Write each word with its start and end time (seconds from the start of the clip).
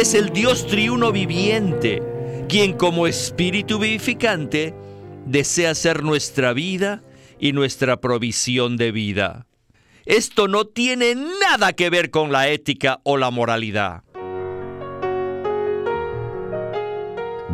es 0.00 0.14
el 0.14 0.30
Dios 0.30 0.68
triuno 0.68 1.10
viviente, 1.10 2.00
quien 2.48 2.74
como 2.74 3.08
espíritu 3.08 3.80
vivificante 3.80 4.72
desea 5.26 5.74
ser 5.74 6.04
nuestra 6.04 6.52
vida 6.52 7.02
y 7.40 7.52
nuestra 7.52 8.00
provisión 8.00 8.76
de 8.76 8.92
vida. 8.92 9.46
Esto 10.06 10.46
no 10.46 10.66
tiene 10.66 11.16
nada 11.16 11.72
que 11.72 11.90
ver 11.90 12.10
con 12.10 12.30
la 12.30 12.48
ética 12.48 13.00
o 13.02 13.16
la 13.16 13.32
moralidad. 13.32 14.04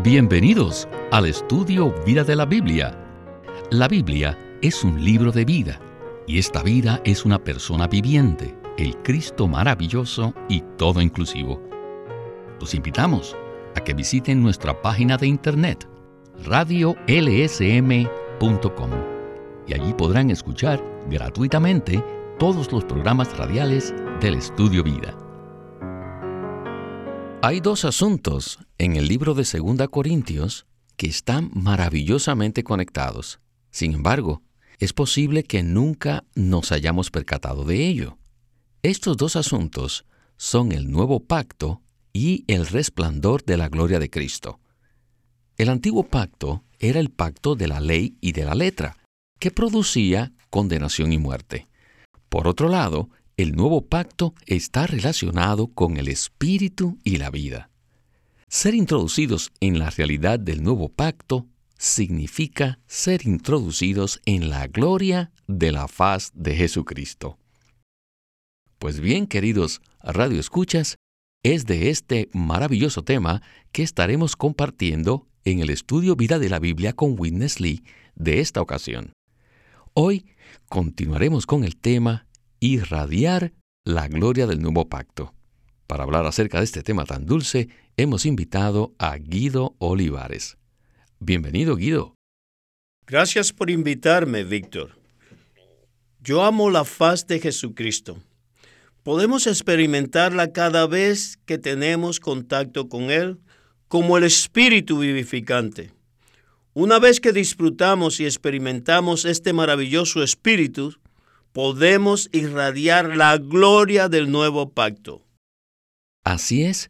Bienvenidos 0.03 0.87
al 1.13 1.25
estudio 1.25 1.95
Vida 2.05 2.25
de 2.25 2.37
la 2.37 2.45
Biblia. 2.45 2.95
La 3.71 3.89
Biblia 3.89 4.39
es 4.61 4.85
un 4.85 5.03
libro 5.03 5.33
de 5.33 5.47
vida 5.47 5.81
y 6.27 6.39
esta 6.39 6.63
vida 6.63 7.01
es 7.05 7.25
una 7.25 7.43
persona 7.43 7.87
viviente, 7.89 8.55
el 8.77 8.99
Cristo 8.99 9.49
maravilloso 9.49 10.35
y 10.51 10.63
todo 10.77 11.01
inclusivo. 11.01 11.74
Los 12.65 12.73
invitamos 12.73 13.37
a 13.77 13.85
que 13.85 13.93
visiten 13.93 14.43
nuestra 14.43 14.81
página 14.81 15.19
de 15.19 15.27
internet 15.27 15.87
radiolsm.com 16.47 16.91
y 19.69 19.75
allí 19.75 19.93
podrán 19.93 20.31
escuchar 20.31 20.83
gratuitamente 21.11 22.03
todos 22.39 22.73
los 22.73 22.83
programas 22.87 23.37
radiales 23.37 23.93
del 24.23 24.37
Estudio 24.37 24.83
Vida. 24.83 25.15
Hay 27.43 27.61
dos 27.61 27.85
asuntos 27.85 28.59
en 28.79 28.97
el 28.97 29.09
libro 29.09 29.35
de 29.35 29.43
2 29.43 29.89
Corintios 29.91 30.65
que 30.97 31.09
están 31.09 31.51
maravillosamente 31.53 32.65
conectados. 32.65 33.41
Sin 33.73 33.93
embargo, 33.93 34.41
es 34.79 34.95
posible 34.95 35.43
que 35.43 35.63
nunca 35.63 36.25
nos 36.35 36.73
hayamos 36.73 37.11
percatado 37.11 37.65
de 37.65 37.87
ello. 37.87 38.17
Estos 38.83 39.19
dos 39.19 39.37
asuntos 39.37 40.07
son 40.39 40.73
el 40.73 40.91
nuevo 40.91 41.21
pacto 41.21 41.83
y 42.15 42.45
el 42.47 42.67
resplandor 42.67 43.45
de 43.45 43.59
la 43.59 43.69
gloria 43.69 43.99
de 43.99 44.09
Cristo. 44.09 44.61
El 45.59 45.69
antiguo 45.69 46.05
pacto 46.05 46.65
era 46.79 47.01
el 47.01 47.11
pacto 47.11 47.57
de 47.57 47.69
la 47.69 47.81
ley 47.81 48.17
y 48.21 48.33
de 48.33 48.45
la 48.45 48.55
letra, 48.55 48.97
que 49.39 49.51
producía 49.51 50.33
condenación 50.49 51.13
y 51.13 51.19
muerte. 51.19 51.67
Por 52.31 52.49
otro 52.49 52.69
lado, 52.69 53.11
el 53.37 53.55
nuevo 53.57 53.87
pacto 53.87 54.35
está 54.47 54.87
relacionado 54.87 55.67
con 55.67 55.97
el 55.97 56.09
espíritu 56.09 56.99
y 57.03 57.17
la 57.17 57.31
vida. 57.31 57.69
Ser 58.49 58.75
introducidos 58.75 59.53
en 59.61 59.81
la 59.81 59.91
realidad 59.91 60.39
del 60.39 60.63
nuevo 60.63 60.89
pacto 60.89 61.49
significa 61.77 62.79
ser 62.87 63.27
introducidos 63.27 64.21
en 64.25 64.49
la 64.49 64.69
gloria 64.69 65.33
de 65.49 65.73
la 65.73 65.89
faz 65.89 66.31
de 66.35 66.55
Jesucristo. 66.55 67.39
Pues 68.79 69.01
bien, 69.01 69.27
queridos 69.27 69.81
Radio 70.01 70.39
Escuchas, 70.39 70.97
es 71.45 71.67
de 71.67 71.91
este 71.91 72.31
maravilloso 72.33 73.05
tema 73.05 73.43
que 73.71 73.83
estaremos 73.83 74.35
compartiendo 74.35 75.29
en 75.45 75.61
el 75.61 75.69
estudio 75.69 76.17
Vida 76.17 76.39
de 76.39 76.49
la 76.49 76.59
Biblia 76.59 76.95
con 76.95 77.17
Witness 77.21 77.61
Lee 77.61 77.85
de 78.15 78.41
esta 78.41 78.63
ocasión. 78.63 79.13
Hoy 79.93 80.25
continuaremos 80.71 81.45
con 81.45 81.63
el 81.63 81.77
tema 81.77 82.27
Irradiar 82.61 83.53
la 83.85 84.09
gloria 84.09 84.47
del 84.47 84.63
nuevo 84.63 84.89
pacto. 84.89 85.35
Para 85.87 86.05
hablar 86.05 86.25
acerca 86.25 86.59
de 86.59 86.65
este 86.65 86.83
tema 86.83 87.05
tan 87.05 87.27
dulce, 87.27 87.69
hemos 87.99 88.25
invitado 88.25 88.95
a 88.99 89.15
Guido 89.19 89.77
Olivares. 89.79 90.57
Bienvenido, 91.21 91.77
Guido. 91.77 92.15
Gracias 93.07 93.53
por 93.53 93.69
invitarme, 93.69 94.45
Víctor. 94.45 94.99
Yo 96.21 96.43
amo 96.43 96.71
la 96.71 96.87
faz 96.87 97.27
de 97.27 97.39
Jesucristo. 97.39 98.17
Podemos 99.05 99.47
experimentarla 99.47 100.53
cada 100.53 100.87
vez 100.87 101.39
que 101.45 101.59
tenemos 101.59 102.21
contacto 102.21 102.89
con 102.89 103.11
Él 103.11 103.39
como 103.87 104.17
el 104.17 104.25
Espíritu 104.25 104.99
vivificante. 104.99 105.93
Una 106.73 106.99
vez 106.99 107.21
que 107.21 107.35
disfrutamos 107.35 108.19
y 108.19 108.25
experimentamos 108.25 109.27
este 109.27 109.53
maravilloso 109.53 110.23
espíritu, 110.23 110.95
podemos 111.53 112.31
irradiar 112.33 113.15
la 113.15 113.37
gloria 113.37 114.09
del 114.09 114.33
nuevo 114.33 114.71
pacto. 114.71 115.23
Así 116.25 116.65
es. 116.65 116.89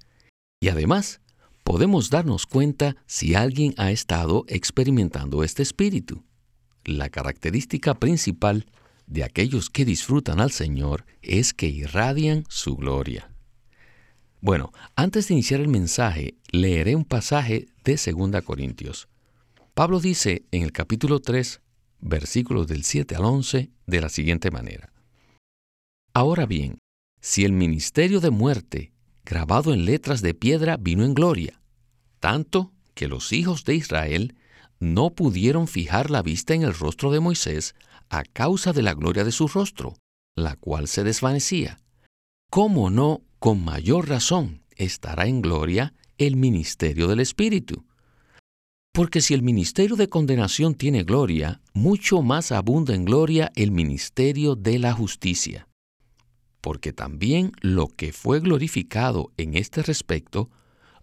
Y 0.60 0.68
además, 0.68 1.20
podemos 1.64 2.10
darnos 2.10 2.46
cuenta 2.46 2.94
si 3.06 3.34
alguien 3.34 3.74
ha 3.76 3.90
estado 3.90 4.44
experimentando 4.46 5.42
este 5.42 5.64
espíritu. 5.64 6.24
La 6.84 7.08
característica 7.08 7.94
principal 7.94 8.66
de 9.06 9.24
aquellos 9.24 9.70
que 9.70 9.84
disfrutan 9.84 10.40
al 10.40 10.50
Señor 10.50 11.04
es 11.22 11.52
que 11.54 11.66
irradian 11.66 12.44
su 12.48 12.76
gloria. 12.76 13.30
Bueno, 14.40 14.72
antes 14.94 15.28
de 15.28 15.34
iniciar 15.34 15.60
el 15.60 15.68
mensaje, 15.68 16.34
leeré 16.50 16.96
un 16.96 17.04
pasaje 17.04 17.66
de 17.84 17.96
2 17.96 18.42
Corintios. 18.42 19.08
Pablo 19.72 20.00
dice 20.00 20.44
en 20.50 20.62
el 20.62 20.72
capítulo 20.72 21.20
3, 21.20 21.60
versículos 22.00 22.66
del 22.66 22.84
7 22.84 23.16
al 23.16 23.24
11, 23.24 23.70
de 23.86 24.00
la 24.00 24.08
siguiente 24.08 24.50
manera. 24.50 24.92
Ahora 26.12 26.46
bien, 26.46 26.78
si 27.20 27.44
el 27.44 27.52
ministerio 27.52 28.20
de 28.20 28.30
muerte, 28.30 28.92
grabado 29.24 29.72
en 29.72 29.86
letras 29.86 30.20
de 30.20 30.34
piedra, 30.34 30.76
vino 30.76 31.04
en 31.04 31.14
gloria, 31.14 31.60
tanto 32.20 32.72
que 32.94 33.08
los 33.08 33.32
hijos 33.32 33.64
de 33.64 33.74
Israel 33.74 34.36
no 34.78 35.14
pudieron 35.14 35.66
fijar 35.66 36.10
la 36.10 36.22
vista 36.22 36.54
en 36.54 36.62
el 36.62 36.74
rostro 36.74 37.10
de 37.10 37.20
Moisés 37.20 37.74
a 38.18 38.24
causa 38.24 38.72
de 38.72 38.82
la 38.82 38.94
gloria 38.94 39.24
de 39.24 39.32
su 39.32 39.48
rostro, 39.48 39.96
la 40.36 40.56
cual 40.56 40.88
se 40.88 41.04
desvanecía. 41.04 41.80
¿Cómo 42.50 42.90
no, 42.90 43.22
con 43.38 43.64
mayor 43.64 44.08
razón, 44.08 44.62
estará 44.76 45.26
en 45.26 45.42
gloria 45.42 45.94
el 46.18 46.36
ministerio 46.36 47.08
del 47.08 47.20
Espíritu? 47.20 47.84
Porque 48.92 49.20
si 49.20 49.34
el 49.34 49.42
ministerio 49.42 49.96
de 49.96 50.08
condenación 50.08 50.76
tiene 50.76 51.02
gloria, 51.02 51.60
mucho 51.72 52.22
más 52.22 52.52
abunda 52.52 52.94
en 52.94 53.04
gloria 53.04 53.50
el 53.56 53.72
ministerio 53.72 54.54
de 54.54 54.78
la 54.78 54.92
justicia. 54.92 55.66
Porque 56.60 56.92
también 56.92 57.50
lo 57.60 57.88
que 57.88 58.12
fue 58.12 58.38
glorificado 58.38 59.32
en 59.36 59.54
este 59.54 59.82
respecto 59.82 60.48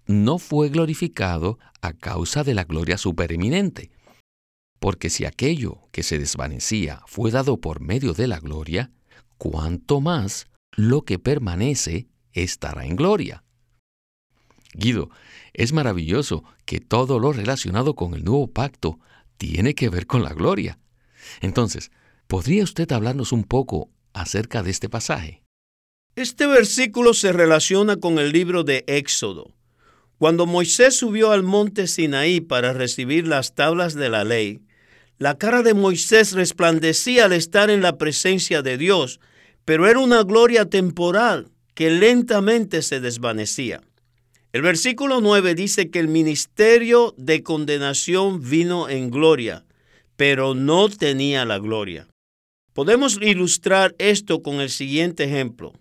no 0.08 0.40
fue 0.40 0.70
glorificado 0.70 1.60
a 1.82 1.92
causa 1.92 2.46
de 2.46 2.54
la 2.54 2.64
gloria 2.64 2.98
supereminente. 2.98 3.92
Porque 4.82 5.12
si 5.12 5.26
aquello 5.26 5.88
que 5.92 6.02
se 6.02 6.18
desvanecía 6.18 7.04
fue 7.06 7.30
dado 7.30 7.62
por 7.62 7.82
medio 7.82 8.14
de 8.14 8.26
la 8.26 8.40
gloria, 8.40 8.90
cuánto 9.38 10.02
más 10.02 10.48
lo 10.72 11.04
que 11.04 11.20
permanece 11.20 12.08
estará 12.34 12.88
en 12.88 12.96
gloria. 12.96 13.44
Guido, 14.74 15.12
es 15.54 15.72
maravilloso 15.72 16.44
que 16.66 16.80
todo 16.80 17.20
lo 17.20 17.32
relacionado 17.32 17.94
con 17.94 18.16
el 18.16 18.24
nuevo 18.24 18.48
pacto 18.48 19.00
tiene 19.38 19.76
que 19.76 19.90
ver 19.90 20.08
con 20.08 20.24
la 20.24 20.34
gloria. 20.34 20.80
Entonces, 21.42 21.92
¿podría 22.26 22.64
usted 22.64 22.92
hablarnos 22.92 23.32
un 23.32 23.44
poco 23.44 23.92
acerca 24.14 24.64
de 24.64 24.72
este 24.72 24.90
pasaje? 24.90 25.44
Este 26.16 26.48
versículo 26.48 27.14
se 27.14 27.34
relaciona 27.34 27.98
con 27.98 28.18
el 28.18 28.32
libro 28.32 28.64
de 28.64 28.84
Éxodo. 28.88 29.54
Cuando 30.18 30.48
Moisés 30.48 30.98
subió 30.98 31.34
al 31.34 31.44
monte 31.44 31.86
Sinaí 31.86 32.42
para 32.42 32.74
recibir 32.74 33.28
las 33.28 33.54
tablas 33.54 33.94
de 33.94 34.10
la 34.10 34.24
ley, 34.24 34.62
la 35.22 35.38
cara 35.38 35.62
de 35.62 35.76
Moisés 35.76 36.32
resplandecía 36.32 37.26
al 37.26 37.34
estar 37.34 37.70
en 37.70 37.84
la 37.84 38.00
presencia 38.00 38.64
de 38.64 38.76
Dios, 38.76 39.20
pero 39.66 39.88
era 39.88 40.00
una 40.00 40.24
gloria 40.24 40.66
temporal 40.66 41.52
que 41.76 41.92
lentamente 41.92 42.82
se 42.82 43.00
desvanecía. 43.00 43.82
El 44.52 44.64
versículo 44.64 45.22
9 45.22 45.54
dice 45.54 45.92
que 45.92 46.00
el 46.00 46.08
ministerio 46.08 47.14
de 47.18 47.44
condenación 47.44 48.42
vino 48.42 48.90
en 48.90 49.12
gloria, 49.12 49.64
pero 50.16 50.56
no 50.56 50.90
tenía 50.90 51.46
la 51.46 51.60
gloria. 51.60 52.08
Podemos 52.74 53.20
ilustrar 53.22 53.94
esto 54.00 54.42
con 54.42 54.56
el 54.56 54.72
siguiente 54.72 55.26
ejemplo. 55.26 55.74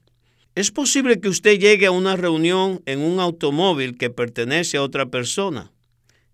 Es 0.54 0.70
posible 0.70 1.18
que 1.18 1.30
usted 1.30 1.58
llegue 1.58 1.86
a 1.86 1.92
una 1.92 2.14
reunión 2.14 2.82
en 2.84 3.00
un 3.00 3.20
automóvil 3.20 3.96
que 3.96 4.10
pertenece 4.10 4.76
a 4.76 4.82
otra 4.82 5.06
persona. 5.06 5.72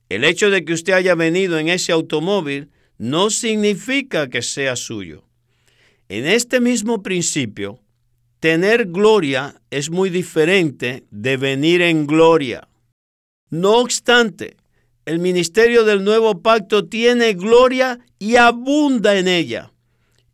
El 0.09 0.25
hecho 0.25 0.51
de 0.51 0.65
que 0.65 0.73
usted 0.73 0.95
haya 0.95 1.15
venido 1.15 1.57
en 1.61 1.69
ese 1.69 1.93
automóvil 1.93 2.71
no 2.99 3.31
significa 3.31 4.29
que 4.29 4.43
sea 4.43 4.77
suyo. 4.77 5.25
En 6.09 6.27
este 6.27 6.61
mismo 6.61 7.03
principio, 7.03 7.81
Tener 8.41 8.87
gloria 8.87 9.61
es 9.71 9.91
muy 9.91 10.11
diferente 10.11 11.05
de 11.11 11.39
venir 11.39 11.81
en 11.81 12.07
gloria. 12.07 12.69
No 13.49 13.79
obstante, 13.79 14.57
el 15.07 15.19
ministerio 15.21 15.85
del 15.85 16.05
nuevo 16.05 16.43
pacto 16.43 16.87
tiene 16.87 17.33
gloria 17.33 17.99
y 18.19 18.37
abunda 18.37 19.17
en 19.19 19.27
ella. 19.27 19.73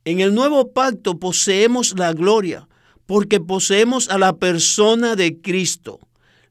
En 0.05 0.21
el 0.21 0.35
nuevo 0.35 0.73
pacto 0.73 1.21
poseemos 1.21 1.97
la 1.97 2.13
gloria 2.13 2.69
porque 3.07 3.39
poseemos 3.39 4.11
a 4.11 4.19
la 4.19 4.37
persona 4.37 5.15
de 5.15 5.41
Cristo. 5.41 6.01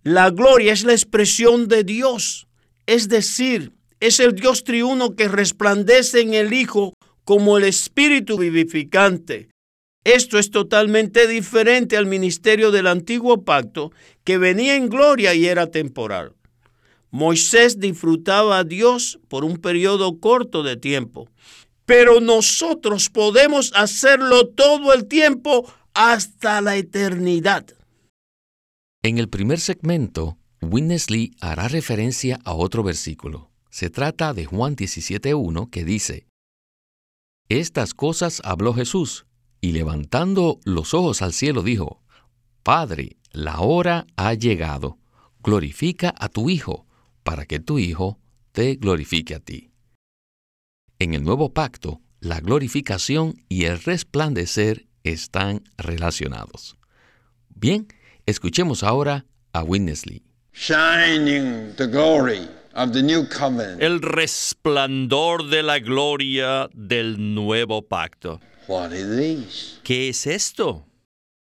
La 0.04 0.30
gloria 0.30 0.72
es 0.72 0.86
la 0.86 0.94
expresión 0.94 1.68
de 1.68 1.84
Dios, 1.84 2.48
es 2.86 3.10
decir, 3.10 3.74
es 4.02 4.20
el 4.20 4.34
Dios 4.36 4.64
triuno 4.66 5.16
que 5.16 5.30
resplandece 5.30 6.22
en 6.22 6.34
el 6.34 6.52
Hijo 6.52 6.94
como 7.24 7.58
el 7.58 7.64
Espíritu 7.64 8.38
vivificante 8.38 9.50
Esto 10.04 10.40
es 10.40 10.50
totalmente 10.50 11.28
diferente 11.28 11.96
al 11.96 12.08
ministerio 12.08 12.72
del 12.72 12.88
antiguo 12.88 13.44
pacto, 13.44 13.92
que 14.24 14.40
venía 14.40 14.76
en 14.76 14.90
gloria 14.90 15.36
y 15.36 15.46
era 15.46 15.68
temporal. 15.68 16.34
Moisés 17.12 17.80
disfrutaba 17.80 18.58
a 18.58 18.64
Dios 18.64 19.20
por 19.28 19.46
un 19.46 19.58
periodo 19.58 20.20
corto 20.20 20.64
de 20.64 20.76
tiempo, 20.76 21.30
pero 21.86 22.20
nosotros 22.20 23.12
podemos 23.12 23.72
hacerlo 23.76 24.48
todo 24.48 24.92
el 24.94 25.06
tiempo 25.06 25.72
hasta 25.94 26.62
la 26.62 26.78
eternidad. 26.78 27.68
En 29.04 29.20
el 29.20 29.30
primer 29.30 29.60
segmento, 29.60 30.38
Witness 30.64 31.12
Lee 31.12 31.36
hará 31.42 31.68
referencia 31.68 32.40
a 32.44 32.54
otro 32.54 32.82
versículo. 32.82 33.51
Se 33.72 33.90
trata 33.90 34.34
de 34.34 34.46
Juan 34.46 34.76
17.1 34.76 35.70
que 35.70 35.86
dice, 35.86 36.28
Estas 37.48 37.94
cosas 37.94 38.42
habló 38.44 38.74
Jesús, 38.74 39.26
y 39.62 39.72
levantando 39.72 40.60
los 40.66 40.94
ojos 40.94 41.22
al 41.22 41.32
cielo 41.32 41.64
dijo, 41.64 42.04
Padre, 42.64 43.18
la 43.32 43.62
hora 43.62 44.08
ha 44.18 44.34
llegado, 44.34 45.00
glorifica 45.40 46.14
a 46.18 46.28
tu 46.28 46.50
Hijo, 46.50 46.86
para 47.24 47.46
que 47.46 47.60
tu 47.60 47.80
Hijo 47.80 48.20
te 48.52 48.76
glorifique 48.76 49.36
a 49.36 49.40
ti. 49.40 49.72
En 51.00 51.14
el 51.14 51.24
nuevo 51.24 51.54
pacto, 51.54 52.02
la 52.20 52.42
glorificación 52.42 53.42
y 53.48 53.66
el 53.66 53.82
resplandecer 53.82 54.88
están 55.04 55.64
relacionados. 55.78 56.78
Bien, 57.48 57.88
escuchemos 58.26 58.84
ahora 58.84 59.26
a 59.54 59.64
Witness 59.64 60.06
Lee. 60.06 60.24
Shining 60.54 61.74
the 61.78 61.88
glory 61.88 62.61
of 62.74 62.94
the 62.94 63.02
new 63.02 63.28
covenant. 63.28 63.82
El 63.82 64.02
resplandor 64.02 65.50
de 65.50 65.64
la 65.64 65.80
gloria 65.80 66.70
del 66.74 67.18
nuevo 67.18 67.82
pacto. 67.82 68.40
What 68.68 68.92
is 68.94 69.08
this? 69.08 69.80
¿Qué 69.84 70.10
es 70.10 70.28
esto? 70.28 70.86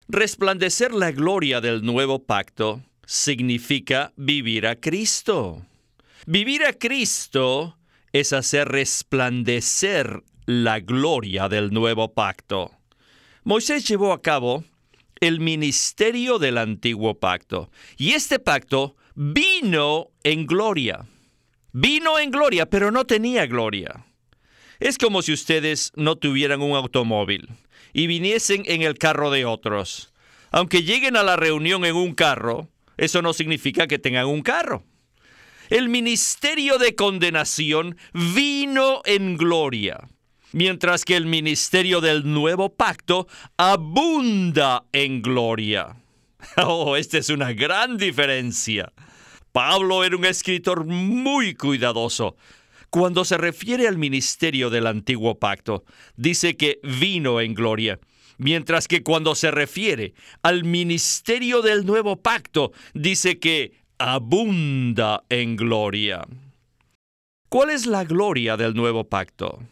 Resplandecer 0.08 0.92
la 0.92 1.10
gloria 1.10 1.60
del 1.60 1.82
nuevo 1.82 2.20
pacto 2.20 2.82
significa 3.06 4.12
vivir 4.16 4.66
a 4.66 4.76
Cristo. 4.76 5.66
Vivir 6.26 6.64
a 6.64 6.72
Cristo 6.72 7.76
es 8.12 8.32
hacer 8.32 8.68
resplandecer 8.68 10.22
la 10.46 10.80
gloria 10.80 11.48
del 11.48 11.72
nuevo 11.72 12.12
pacto. 12.14 12.70
Moisés 13.42 13.86
llevó 13.88 14.12
a 14.12 14.22
cabo 14.22 14.64
el 15.20 15.40
ministerio 15.40 16.38
del 16.38 16.58
antiguo 16.58 17.18
pacto 17.18 17.70
y 17.96 18.12
este 18.12 18.38
pacto 18.38 18.96
vino 19.14 20.10
en 20.22 20.46
gloria. 20.46 21.06
Vino 21.78 22.18
en 22.18 22.30
gloria, 22.30 22.64
pero 22.64 22.90
no 22.90 23.04
tenía 23.04 23.44
gloria. 23.44 24.06
Es 24.80 24.96
como 24.96 25.20
si 25.20 25.34
ustedes 25.34 25.92
no 25.94 26.16
tuvieran 26.16 26.62
un 26.62 26.74
automóvil 26.74 27.50
y 27.92 28.06
viniesen 28.06 28.62
en 28.64 28.80
el 28.80 28.96
carro 28.96 29.30
de 29.30 29.44
otros. 29.44 30.10
Aunque 30.52 30.84
lleguen 30.84 31.18
a 31.18 31.22
la 31.22 31.36
reunión 31.36 31.84
en 31.84 31.94
un 31.94 32.14
carro, 32.14 32.70
eso 32.96 33.20
no 33.20 33.34
significa 33.34 33.86
que 33.86 33.98
tengan 33.98 34.24
un 34.24 34.40
carro. 34.40 34.84
El 35.68 35.90
ministerio 35.90 36.78
de 36.78 36.94
condenación 36.94 37.98
vino 38.14 39.02
en 39.04 39.36
gloria, 39.36 40.08
mientras 40.52 41.04
que 41.04 41.14
el 41.14 41.26
ministerio 41.26 42.00
del 42.00 42.24
nuevo 42.24 42.74
pacto 42.74 43.28
abunda 43.58 44.86
en 44.92 45.20
gloria. 45.20 45.96
Oh, 46.56 46.96
esta 46.96 47.18
es 47.18 47.28
una 47.28 47.52
gran 47.52 47.98
diferencia. 47.98 48.92
Pablo 49.56 50.04
era 50.04 50.14
un 50.18 50.26
escritor 50.26 50.84
muy 50.84 51.54
cuidadoso. 51.54 52.36
Cuando 52.90 53.24
se 53.24 53.38
refiere 53.38 53.88
al 53.88 53.96
ministerio 53.96 54.68
del 54.68 54.86
antiguo 54.86 55.38
pacto, 55.38 55.82
dice 56.14 56.58
que 56.58 56.78
vino 56.82 57.40
en 57.40 57.54
gloria, 57.54 57.98
mientras 58.36 58.86
que 58.86 59.02
cuando 59.02 59.34
se 59.34 59.50
refiere 59.50 60.12
al 60.42 60.64
ministerio 60.64 61.62
del 61.62 61.86
nuevo 61.86 62.20
pacto, 62.20 62.72
dice 62.92 63.38
que 63.38 63.72
abunda 63.96 65.24
en 65.30 65.56
gloria. 65.56 66.26
¿Cuál 67.48 67.70
es 67.70 67.86
la 67.86 68.04
gloria 68.04 68.58
del 68.58 68.74
nuevo 68.74 69.04
pacto? 69.08 69.62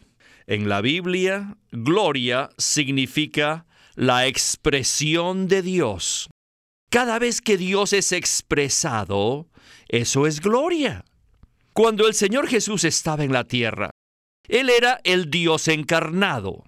En 0.47 0.67
la 0.67 0.81
Biblia, 0.81 1.57
gloria 1.71 2.49
significa 2.57 3.67
la 3.93 4.25
expresión 4.25 5.47
de 5.47 5.61
Dios. 5.61 6.27
Cada 6.89 7.19
vez 7.19 7.39
que 7.39 7.57
Dios 7.57 7.93
es 7.93 8.13
expresado, 8.13 9.47
eso 9.87 10.27
es 10.27 10.41
gloria. 10.41 11.05
Cuando 11.73 12.07
el 12.07 12.13
Señor 12.13 12.47
Jesús 12.47 12.83
estaba 12.83 13.23
en 13.23 13.33
la 13.33 13.43
tierra, 13.43 13.89
Él 14.47 14.69
era 14.69 15.01
el 15.03 15.29
Dios 15.29 15.67
encarnado. 15.67 16.63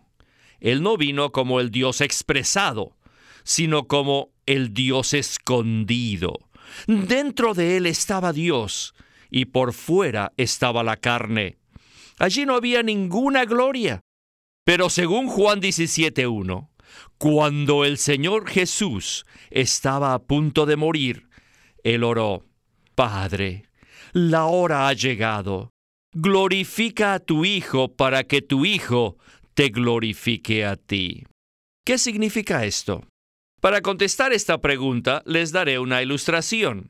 Él 0.60 0.82
no 0.82 0.98
vino 0.98 1.32
como 1.32 1.60
el 1.60 1.72
Dios 1.72 2.02
expresado, 2.02 2.98
sino 3.44 3.88
como 3.88 4.32
el 4.46 4.74
Dios 4.74 5.14
escondido. 5.14 6.50
Dentro 6.88 7.54
de 7.54 7.78
Él 7.78 7.86
estaba 7.86 8.34
Dios 8.34 8.94
y 9.30 9.46
por 9.46 9.74
fuera 9.74 10.34
estaba 10.38 10.84
la 10.84 10.98
carne. 10.98 11.58
Allí 12.20 12.46
no 12.46 12.56
había 12.56 12.84
ninguna 12.84 13.46
gloria. 13.46 14.02
Pero 14.66 14.90
según 14.90 15.28
Juan 15.28 15.62
17.1, 15.62 16.70
cuando 17.18 17.86
el 17.86 17.98
Señor 17.98 18.50
Jesús 18.50 19.26
estaba 19.50 20.14
a 20.14 20.20
punto 20.20 20.66
de 20.66 20.76
morir, 20.76 21.30
Él 21.84 22.04
oró, 22.04 22.47
Padre, 22.98 23.66
la 24.12 24.46
hora 24.46 24.88
ha 24.88 24.94
llegado. 24.94 25.70
Glorifica 26.16 27.14
a 27.14 27.20
tu 27.20 27.46
Hijo 27.46 27.96
para 27.96 28.24
que 28.24 28.42
tu 28.42 28.66
Hijo 28.66 29.20
te 29.54 29.70
glorifique 29.70 30.66
a 30.66 30.78
ti. 30.78 31.24
¿Qué 31.86 32.00
significa 32.00 32.66
esto? 32.66 33.08
Para 33.62 33.82
contestar 33.82 34.34
esta 34.34 34.58
pregunta 34.62 35.22
les 35.28 35.52
daré 35.52 35.78
una 35.78 36.02
ilustración. 36.02 36.90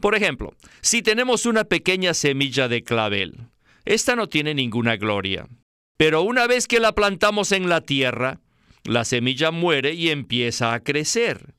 Por 0.00 0.14
ejemplo, 0.14 0.54
si 0.80 1.02
tenemos 1.02 1.44
una 1.44 1.64
pequeña 1.64 2.14
semilla 2.14 2.68
de 2.68 2.84
clavel, 2.84 3.48
esta 3.84 4.14
no 4.14 4.28
tiene 4.28 4.54
ninguna 4.54 4.96
gloria. 4.96 5.48
Pero 5.96 6.22
una 6.22 6.46
vez 6.46 6.68
que 6.68 6.78
la 6.78 6.92
plantamos 6.92 7.50
en 7.50 7.68
la 7.68 7.80
tierra, 7.80 8.38
la 8.84 9.04
semilla 9.04 9.50
muere 9.50 9.94
y 9.94 10.10
empieza 10.10 10.72
a 10.72 10.84
crecer. 10.84 11.56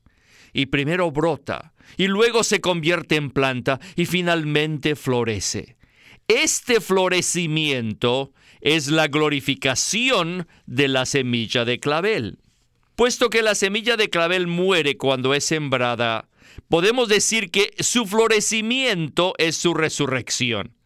Y 0.54 0.66
primero 0.66 1.10
brota, 1.10 1.74
y 1.96 2.06
luego 2.06 2.44
se 2.44 2.60
convierte 2.60 3.16
en 3.16 3.30
planta 3.30 3.80
y 3.96 4.06
finalmente 4.06 4.96
florece. 4.96 5.76
Este 6.28 6.80
florecimiento 6.80 8.32
es 8.60 8.88
la 8.88 9.08
glorificación 9.08 10.46
de 10.66 10.88
la 10.88 11.06
semilla 11.06 11.64
de 11.64 11.80
clavel. 11.80 12.38
Puesto 12.94 13.30
que 13.30 13.42
la 13.42 13.54
semilla 13.54 13.96
de 13.96 14.10
clavel 14.10 14.46
muere 14.46 14.96
cuando 14.96 15.34
es 15.34 15.44
sembrada, 15.44 16.28
podemos 16.68 17.08
decir 17.08 17.50
que 17.50 17.72
su 17.80 18.06
florecimiento 18.06 19.34
es 19.38 19.56
su 19.56 19.74
resurrección. 19.74 20.76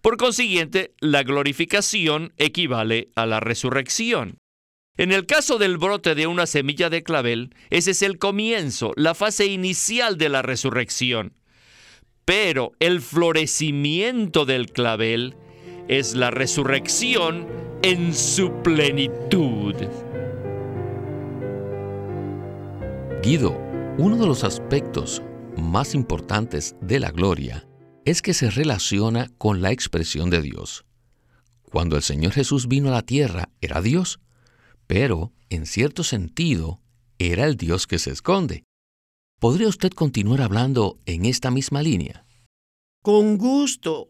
Por 0.00 0.16
consiguiente, 0.16 0.94
la 1.00 1.22
glorificación 1.22 2.32
equivale 2.38 3.10
a 3.14 3.26
la 3.26 3.38
resurrección. 3.38 4.39
En 4.96 5.12
el 5.12 5.26
caso 5.26 5.58
del 5.58 5.78
brote 5.78 6.14
de 6.14 6.26
una 6.26 6.46
semilla 6.46 6.90
de 6.90 7.02
clavel, 7.02 7.54
ese 7.70 7.92
es 7.92 8.02
el 8.02 8.18
comienzo, 8.18 8.92
la 8.96 9.14
fase 9.14 9.46
inicial 9.46 10.18
de 10.18 10.28
la 10.28 10.42
resurrección. 10.42 11.32
Pero 12.24 12.72
el 12.80 13.00
florecimiento 13.00 14.44
del 14.44 14.70
clavel 14.70 15.36
es 15.88 16.14
la 16.14 16.30
resurrección 16.30 17.48
en 17.82 18.14
su 18.14 18.52
plenitud. 18.62 19.74
Guido, 23.22 23.58
uno 23.98 24.16
de 24.16 24.26
los 24.26 24.44
aspectos 24.44 25.22
más 25.56 25.94
importantes 25.94 26.76
de 26.80 27.00
la 27.00 27.10
gloria 27.10 27.66
es 28.04 28.22
que 28.22 28.34
se 28.34 28.50
relaciona 28.50 29.30
con 29.38 29.62
la 29.62 29.72
expresión 29.72 30.30
de 30.30 30.42
Dios. 30.42 30.84
Cuando 31.70 31.96
el 31.96 32.02
Señor 32.02 32.32
Jesús 32.32 32.66
vino 32.66 32.88
a 32.88 32.92
la 32.92 33.02
tierra, 33.02 33.48
era 33.60 33.82
Dios, 33.82 34.20
pero, 34.90 35.30
en 35.50 35.66
cierto 35.66 36.02
sentido, 36.02 36.80
era 37.20 37.46
el 37.46 37.56
Dios 37.56 37.86
que 37.86 38.00
se 38.00 38.10
esconde. 38.10 38.64
¿Podría 39.38 39.68
usted 39.68 39.92
continuar 39.92 40.42
hablando 40.42 40.98
en 41.06 41.26
esta 41.26 41.52
misma 41.52 41.80
línea? 41.80 42.26
Con 43.00 43.38
gusto. 43.38 44.08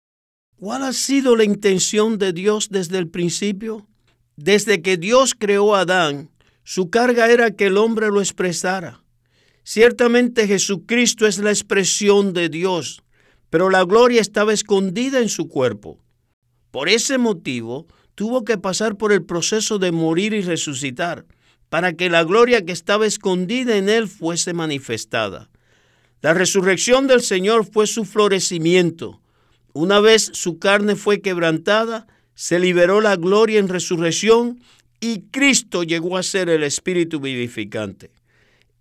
¿Cuál 0.57 0.85
ha 0.85 0.95
sido 0.95 1.37
la 1.37 1.45
intención 1.45 2.17
de 2.17 2.33
Dios 2.33 2.71
desde 2.71 2.97
el 2.97 3.09
principio? 3.09 3.89
Desde 4.37 4.81
que 4.81 4.97
Dios 4.97 5.35
creó 5.39 5.75
a 5.75 5.81
Adán, 5.81 6.31
su 6.65 6.89
carga 6.89 7.31
era 7.31 7.51
que 7.51 7.67
el 7.67 7.77
hombre 7.77 8.09
lo 8.09 8.23
expresara. 8.23 9.05
Ciertamente 9.63 10.47
Jesucristo 10.47 11.27
es 11.27 11.37
la 11.37 11.51
expresión 11.51 12.33
de 12.33 12.49
Dios, 12.49 13.03
pero 13.51 13.69
la 13.69 13.85
gloria 13.85 14.23
estaba 14.23 14.55
escondida 14.55 15.21
en 15.21 15.29
su 15.29 15.47
cuerpo. 15.47 15.99
Por 16.71 16.89
ese 16.89 17.19
motivo, 17.19 17.87
tuvo 18.21 18.45
que 18.45 18.59
pasar 18.59 18.99
por 18.99 19.13
el 19.13 19.23
proceso 19.23 19.79
de 19.79 19.93
morir 19.93 20.35
y 20.35 20.43
resucitar, 20.43 21.25
para 21.71 21.95
que 21.95 22.11
la 22.11 22.23
gloria 22.23 22.67
que 22.67 22.73
estaba 22.73 23.07
escondida 23.07 23.79
en 23.79 23.89
él 23.89 24.09
fuese 24.09 24.53
manifestada. 24.53 25.49
La 26.21 26.35
resurrección 26.35 27.07
del 27.07 27.23
Señor 27.23 27.65
fue 27.65 27.87
su 27.87 28.05
florecimiento. 28.05 29.23
Una 29.73 30.01
vez 30.01 30.33
su 30.35 30.59
carne 30.59 30.97
fue 30.97 31.23
quebrantada, 31.23 32.09
se 32.35 32.59
liberó 32.59 33.01
la 33.01 33.17
gloria 33.17 33.59
en 33.59 33.69
resurrección 33.69 34.61
y 35.01 35.23
Cristo 35.31 35.83
llegó 35.83 36.19
a 36.19 36.23
ser 36.23 36.51
el 36.51 36.63
Espíritu 36.63 37.21
vivificante. 37.21 38.11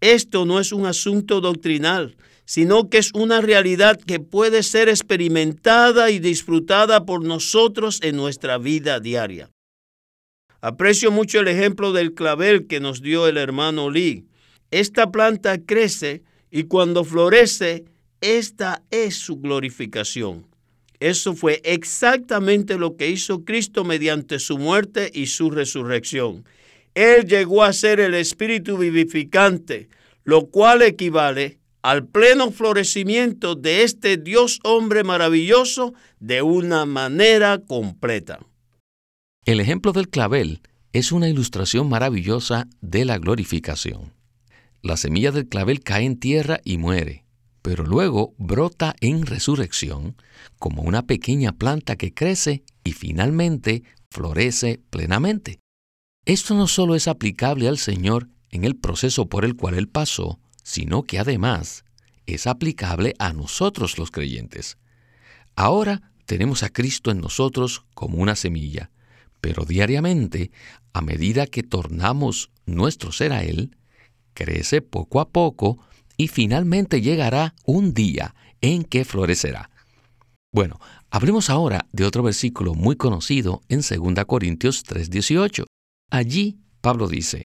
Esto 0.01 0.45
no 0.45 0.59
es 0.59 0.73
un 0.73 0.85
asunto 0.85 1.39
doctrinal, 1.39 2.17
sino 2.49 2.89
que 2.89 2.97
es 2.97 3.11
una 3.13 3.41
realidad 3.41 4.01
que 4.01 4.19
puede 4.19 4.63
ser 4.63 4.89
experimentada 4.89 6.09
y 6.09 6.17
disfrutada 6.17 7.05
por 7.05 7.23
nosotros 7.23 7.99
en 8.01 8.15
nuestra 8.15 8.57
vida 8.57 8.99
diaria. 8.99 9.51
Aprecio 10.59 11.11
mucho 11.11 11.41
el 11.41 11.47
ejemplo 11.47 11.93
del 11.93 12.15
clavel 12.15 12.65
que 12.65 12.79
nos 12.79 13.03
dio 13.03 13.27
el 13.27 13.37
hermano 13.37 13.91
Lee. 13.91 14.25
Esta 14.71 15.11
planta 15.11 15.63
crece 15.63 16.23
y 16.49 16.63
cuando 16.63 17.03
florece, 17.03 17.85
esta 18.19 18.81
es 18.89 19.13
su 19.13 19.37
glorificación. 19.37 20.47
Eso 20.99 21.35
fue 21.35 21.61
exactamente 21.63 22.79
lo 22.79 22.97
que 22.97 23.11
hizo 23.11 23.45
Cristo 23.45 23.83
mediante 23.83 24.39
su 24.39 24.57
muerte 24.57 25.11
y 25.13 25.27
su 25.27 25.51
resurrección. 25.51 26.45
Él 26.95 27.27
llegó 27.27 27.61
a 27.61 27.73
ser 27.73 27.99
el 27.99 28.15
Espíritu 28.15 28.75
vivificante, 28.75 29.87
lo 30.23 30.47
cual 30.47 30.81
equivale 30.81 31.58
al 31.81 32.07
pleno 32.07 32.51
florecimiento 32.51 33.55
de 33.55 33.83
este 33.83 34.17
Dios 34.17 34.59
hombre 34.63 35.03
maravilloso 35.03 35.93
de 36.19 36.41
una 36.41 36.85
manera 36.85 37.59
completa. 37.59 38.39
El 39.45 39.59
ejemplo 39.59 39.93
del 39.93 40.09
clavel 40.09 40.61
es 40.91 41.11
una 41.11 41.29
ilustración 41.29 41.87
maravillosa 41.89 42.67
de 42.81 43.05
la 43.05 43.17
glorificación. 43.17 44.13
La 44.81 44.97
semilla 44.97 45.31
del 45.31 45.47
clavel 45.47 45.81
cae 45.81 46.05
en 46.05 46.19
tierra 46.19 46.59
y 46.63 46.77
muere, 46.77 47.25
pero 47.61 47.85
luego 47.85 48.33
brota 48.37 48.95
en 49.01 49.25
resurrección 49.25 50.15
como 50.57 50.81
una 50.83 51.05
pequeña 51.05 51.53
planta 51.53 51.95
que 51.95 52.13
crece 52.13 52.63
y 52.83 52.93
finalmente 52.93 53.83
florece 54.09 54.81
plenamente. 54.89 55.59
Esto 56.25 56.53
no 56.53 56.67
solo 56.67 56.95
es 56.95 57.07
aplicable 57.07 57.67
al 57.67 57.77
Señor 57.77 58.29
en 58.51 58.63
el 58.63 58.75
proceso 58.75 59.27
por 59.27 59.45
el 59.45 59.55
cual 59.55 59.75
Él 59.75 59.87
pasó, 59.87 60.39
sino 60.69 61.01
que 61.01 61.17
además 61.17 61.83
es 62.27 62.45
aplicable 62.45 63.15
a 63.17 63.33
nosotros 63.33 63.97
los 63.97 64.11
creyentes. 64.11 64.77
Ahora 65.55 66.11
tenemos 66.27 66.61
a 66.61 66.69
Cristo 66.69 67.09
en 67.09 67.21
nosotros 67.21 67.85
como 67.95 68.19
una 68.19 68.35
semilla, 68.35 68.91
pero 69.41 69.65
diariamente, 69.65 70.51
a 70.93 71.01
medida 71.01 71.47
que 71.47 71.63
tornamos 71.63 72.51
nuestro 72.67 73.11
ser 73.11 73.33
a 73.33 73.41
Él, 73.43 73.75
crece 74.35 74.83
poco 74.83 75.21
a 75.21 75.29
poco 75.29 75.79
y 76.17 76.27
finalmente 76.27 77.01
llegará 77.01 77.55
un 77.65 77.95
día 77.95 78.35
en 78.61 78.83
que 78.83 79.05
florecerá. 79.05 79.71
Bueno, 80.53 80.79
hablemos 81.09 81.49
ahora 81.49 81.87
de 81.93 82.05
otro 82.05 82.21
versículo 82.21 82.75
muy 82.75 82.95
conocido 82.95 83.63
en 83.69 83.79
2 83.79 84.23
Corintios 84.25 84.83
3:18. 84.83 85.65
Allí 86.11 86.59
Pablo 86.81 87.07
dice, 87.07 87.45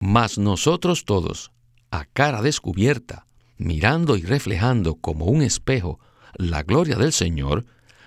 Mas 0.00 0.38
nosotros 0.38 1.04
todos, 1.04 1.53
a 1.98 2.06
cara 2.12 2.42
descubierta, 2.42 3.26
mirando 3.56 4.16
y 4.16 4.22
reflejando 4.22 4.96
como 4.96 5.26
un 5.26 5.42
espejo 5.42 6.00
la 6.36 6.62
gloria 6.64 6.96
del 6.96 7.12
Señor, 7.12 7.66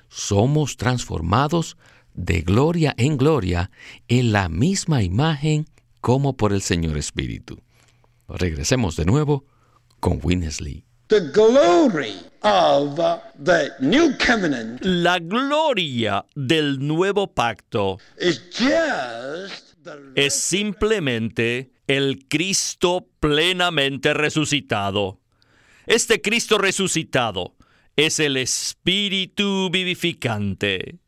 somos 0.10 0.76
transformados 0.76 1.78
de 2.14 2.42
gloria 2.42 2.94
en 2.98 3.18
gloria 3.18 3.72
en 4.08 4.32
la 4.34 4.50
misma 4.50 5.04
imagen 5.04 5.68
como 6.02 6.36
por 6.36 6.52
el 6.52 6.62
Señor 6.62 6.98
Espíritu. 6.98 7.62
Regresemos 8.28 8.98
de 8.98 9.06
nuevo 9.06 9.46
con 10.00 10.20
Winnesley. 10.22 10.84
La 14.82 15.20
gloria 15.20 16.26
del 16.36 16.86
nuevo 16.86 17.28
pacto 17.34 18.00
es 20.16 20.34
simplemente 20.34 21.72
el 21.88 22.28
Cristo 22.28 23.08
plenamente 23.20 24.14
resucitado. 24.14 25.22
Este 25.86 26.22
Cristo 26.22 26.58
resucitado 26.58 27.56
es 27.96 28.20
el 28.20 28.38
Espíritu 28.38 29.70
vivificante. 29.72 31.00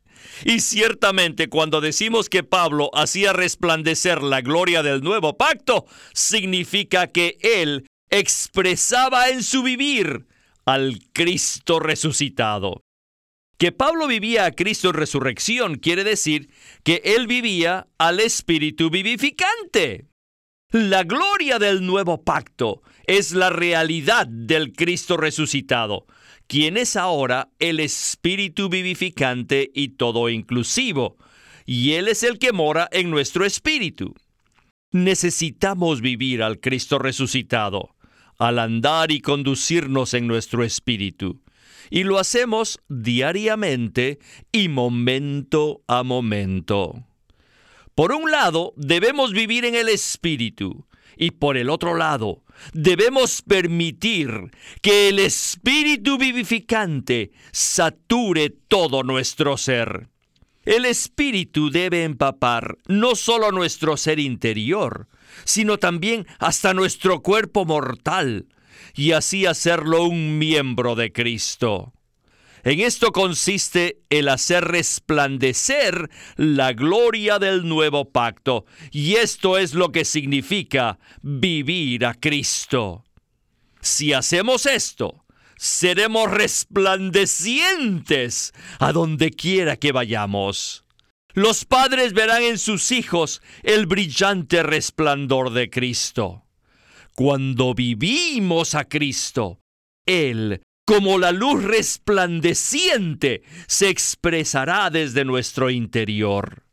Y 0.44 0.60
ciertamente 0.60 1.48
cuando 1.48 1.80
decimos 1.80 2.28
que 2.28 2.42
Pablo 2.42 2.90
hacía 2.94 3.32
resplandecer 3.32 4.22
la 4.22 4.40
gloria 4.40 4.82
del 4.82 5.02
nuevo 5.02 5.36
pacto, 5.36 5.86
significa 6.12 7.08
que 7.08 7.38
él 7.42 7.86
expresaba 8.10 9.28
en 9.28 9.42
su 9.42 9.62
vivir 9.62 10.26
al 10.64 10.98
Cristo 11.12 11.78
resucitado. 11.78 12.82
Que 13.58 13.72
Pablo 13.72 14.06
vivía 14.06 14.46
a 14.46 14.52
Cristo 14.52 14.88
en 14.88 14.94
resurrección 14.94 15.74
quiere 15.76 16.04
decir 16.04 16.50
que 16.82 17.02
él 17.04 17.26
vivía 17.26 17.86
al 17.98 18.20
Espíritu 18.20 18.88
vivificante. 18.88 20.09
La 20.72 21.02
gloria 21.02 21.58
del 21.58 21.84
nuevo 21.84 22.22
pacto 22.22 22.82
es 23.04 23.32
la 23.32 23.50
realidad 23.50 24.28
del 24.28 24.72
Cristo 24.72 25.16
resucitado, 25.16 26.06
quien 26.46 26.76
es 26.76 26.94
ahora 26.94 27.48
el 27.58 27.80
Espíritu 27.80 28.68
vivificante 28.68 29.68
y 29.74 29.88
todo 29.96 30.28
inclusivo, 30.28 31.16
y 31.66 31.94
Él 31.94 32.06
es 32.06 32.22
el 32.22 32.38
que 32.38 32.52
mora 32.52 32.88
en 32.92 33.10
nuestro 33.10 33.44
espíritu. 33.44 34.14
Necesitamos 34.92 36.02
vivir 36.02 36.40
al 36.40 36.60
Cristo 36.60 37.00
resucitado, 37.00 37.96
al 38.38 38.60
andar 38.60 39.10
y 39.10 39.20
conducirnos 39.20 40.14
en 40.14 40.28
nuestro 40.28 40.62
espíritu, 40.62 41.42
y 41.90 42.04
lo 42.04 42.16
hacemos 42.16 42.78
diariamente 42.88 44.20
y 44.52 44.68
momento 44.68 45.82
a 45.88 46.04
momento. 46.04 47.09
Por 47.94 48.12
un 48.12 48.30
lado, 48.30 48.72
debemos 48.76 49.32
vivir 49.32 49.64
en 49.64 49.74
el 49.74 49.88
Espíritu 49.88 50.86
y 51.20 51.32
por 51.32 51.58
el 51.58 51.68
otro 51.68 51.94
lado, 51.94 52.42
debemos 52.72 53.42
permitir 53.42 54.50
que 54.80 55.08
el 55.08 55.18
Espíritu 55.18 56.16
vivificante 56.16 57.30
sature 57.52 58.48
todo 58.48 59.02
nuestro 59.02 59.58
ser. 59.58 60.08
El 60.64 60.86
Espíritu 60.86 61.70
debe 61.70 62.04
empapar 62.04 62.78
no 62.86 63.14
solo 63.16 63.52
nuestro 63.52 63.98
ser 63.98 64.18
interior, 64.18 65.08
sino 65.44 65.78
también 65.78 66.26
hasta 66.38 66.72
nuestro 66.72 67.20
cuerpo 67.20 67.66
mortal, 67.66 68.46
y 68.94 69.12
así 69.12 69.44
hacerlo 69.44 70.04
un 70.04 70.38
miembro 70.38 70.94
de 70.94 71.12
Cristo. 71.12 71.92
En 72.62 72.80
esto 72.80 73.12
consiste 73.12 74.00
el 74.10 74.28
hacer 74.28 74.64
resplandecer 74.64 76.10
la 76.36 76.72
gloria 76.72 77.38
del 77.38 77.66
nuevo 77.66 78.10
pacto, 78.10 78.66
y 78.90 79.14
esto 79.14 79.56
es 79.56 79.74
lo 79.74 79.92
que 79.92 80.04
significa 80.04 80.98
vivir 81.22 82.04
a 82.04 82.14
Cristo. 82.14 83.04
Si 83.80 84.12
hacemos 84.12 84.66
esto, 84.66 85.24
seremos 85.56 86.30
resplandecientes 86.30 88.52
a 88.78 88.92
donde 88.92 89.30
quiera 89.30 89.76
que 89.76 89.92
vayamos. 89.92 90.84
Los 91.32 91.64
padres 91.64 92.12
verán 92.12 92.42
en 92.42 92.58
sus 92.58 92.90
hijos 92.90 93.40
el 93.62 93.86
brillante 93.86 94.62
resplandor 94.62 95.52
de 95.52 95.70
Cristo. 95.70 96.44
Cuando 97.14 97.74
vivimos 97.74 98.74
a 98.74 98.84
Cristo, 98.84 99.60
Él 100.06 100.60
como 100.90 101.18
la 101.18 101.30
luz 101.30 101.62
resplandeciente 101.62 103.44
se 103.68 103.88
expresará 103.90 104.90
desde 104.90 105.24
nuestro 105.24 105.70
interior. 105.70 106.64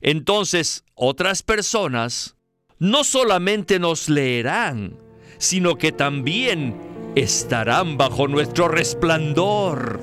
Entonces 0.00 0.84
otras 0.94 1.42
personas 1.42 2.34
no 2.78 3.04
solamente 3.04 3.78
nos 3.78 4.08
leerán, 4.08 4.96
sino 5.36 5.76
que 5.76 5.92
también 5.92 7.12
estarán 7.14 7.98
bajo 7.98 8.26
nuestro 8.26 8.68
resplandor. 8.68 10.00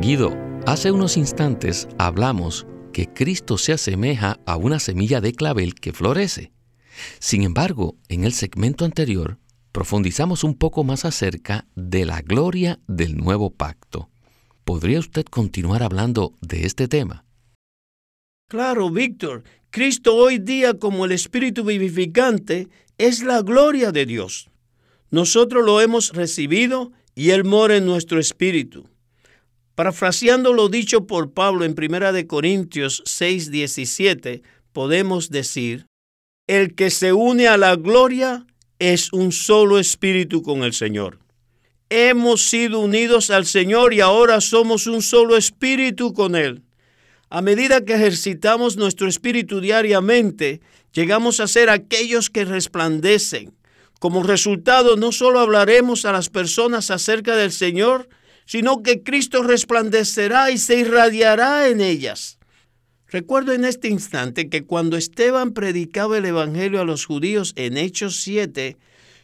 Guido, 0.00 0.32
hace 0.64 0.92
unos 0.92 1.16
instantes 1.16 1.88
hablamos 1.98 2.68
que 2.92 3.12
Cristo 3.12 3.58
se 3.58 3.72
asemeja 3.72 4.38
a 4.46 4.54
una 4.54 4.78
semilla 4.78 5.20
de 5.20 5.32
clavel 5.32 5.74
que 5.74 5.92
florece. 5.92 6.52
Sin 7.18 7.42
embargo, 7.42 7.96
en 8.08 8.22
el 8.22 8.32
segmento 8.32 8.84
anterior 8.84 9.40
profundizamos 9.78 10.42
un 10.42 10.56
poco 10.58 10.82
más 10.82 11.04
acerca 11.04 11.64
de 11.76 12.04
la 12.04 12.20
gloria 12.20 12.80
del 12.88 13.16
nuevo 13.16 13.50
pacto. 13.50 14.10
¿Podría 14.64 14.98
usted 14.98 15.24
continuar 15.26 15.84
hablando 15.84 16.34
de 16.40 16.66
este 16.66 16.88
tema? 16.88 17.24
Claro, 18.48 18.90
Víctor. 18.90 19.44
Cristo 19.70 20.16
hoy 20.16 20.40
día 20.40 20.74
como 20.80 21.04
el 21.04 21.12
Espíritu 21.12 21.62
vivificante 21.62 22.66
es 22.98 23.22
la 23.22 23.40
gloria 23.42 23.92
de 23.92 24.04
Dios. 24.04 24.50
Nosotros 25.12 25.64
lo 25.64 25.80
hemos 25.80 26.12
recibido 26.12 26.90
y 27.14 27.30
Él 27.30 27.44
mora 27.44 27.76
en 27.76 27.86
nuestro 27.86 28.18
espíritu. 28.18 28.88
Parafraseando 29.76 30.54
lo 30.54 30.68
dicho 30.68 31.06
por 31.06 31.30
Pablo 31.34 31.64
en 31.64 31.76
1 31.78 32.26
Corintios 32.26 33.04
6:17, 33.06 34.42
podemos 34.72 35.30
decir, 35.30 35.86
el 36.48 36.74
que 36.74 36.90
se 36.90 37.12
une 37.12 37.46
a 37.46 37.56
la 37.56 37.76
gloria 37.76 38.44
es 38.78 39.12
un 39.12 39.32
solo 39.32 39.78
espíritu 39.78 40.42
con 40.42 40.62
el 40.62 40.72
Señor. 40.72 41.18
Hemos 41.90 42.42
sido 42.48 42.80
unidos 42.80 43.30
al 43.30 43.46
Señor 43.46 43.94
y 43.94 44.00
ahora 44.00 44.40
somos 44.40 44.86
un 44.86 45.02
solo 45.02 45.36
espíritu 45.36 46.12
con 46.12 46.36
Él. 46.36 46.62
A 47.30 47.42
medida 47.42 47.84
que 47.84 47.94
ejercitamos 47.94 48.76
nuestro 48.76 49.08
espíritu 49.08 49.60
diariamente, 49.60 50.60
llegamos 50.92 51.40
a 51.40 51.48
ser 51.48 51.70
aquellos 51.70 52.30
que 52.30 52.44
resplandecen. 52.44 53.54
Como 53.98 54.22
resultado, 54.22 54.96
no 54.96 55.12
solo 55.12 55.40
hablaremos 55.40 56.04
a 56.04 56.12
las 56.12 56.28
personas 56.28 56.90
acerca 56.90 57.36
del 57.36 57.52
Señor, 57.52 58.08
sino 58.46 58.82
que 58.82 59.02
Cristo 59.02 59.42
resplandecerá 59.42 60.50
y 60.50 60.58
se 60.58 60.76
irradiará 60.76 61.68
en 61.68 61.80
ellas. 61.80 62.37
Recuerdo 63.10 63.52
en 63.52 63.64
este 63.64 63.88
instante 63.88 64.50
que 64.50 64.64
cuando 64.64 64.98
Esteban 64.98 65.52
predicaba 65.52 66.18
el 66.18 66.26
Evangelio 66.26 66.80
a 66.80 66.84
los 66.84 67.06
judíos 67.06 67.54
en 67.56 67.78
Hechos 67.78 68.20
7, 68.20 68.76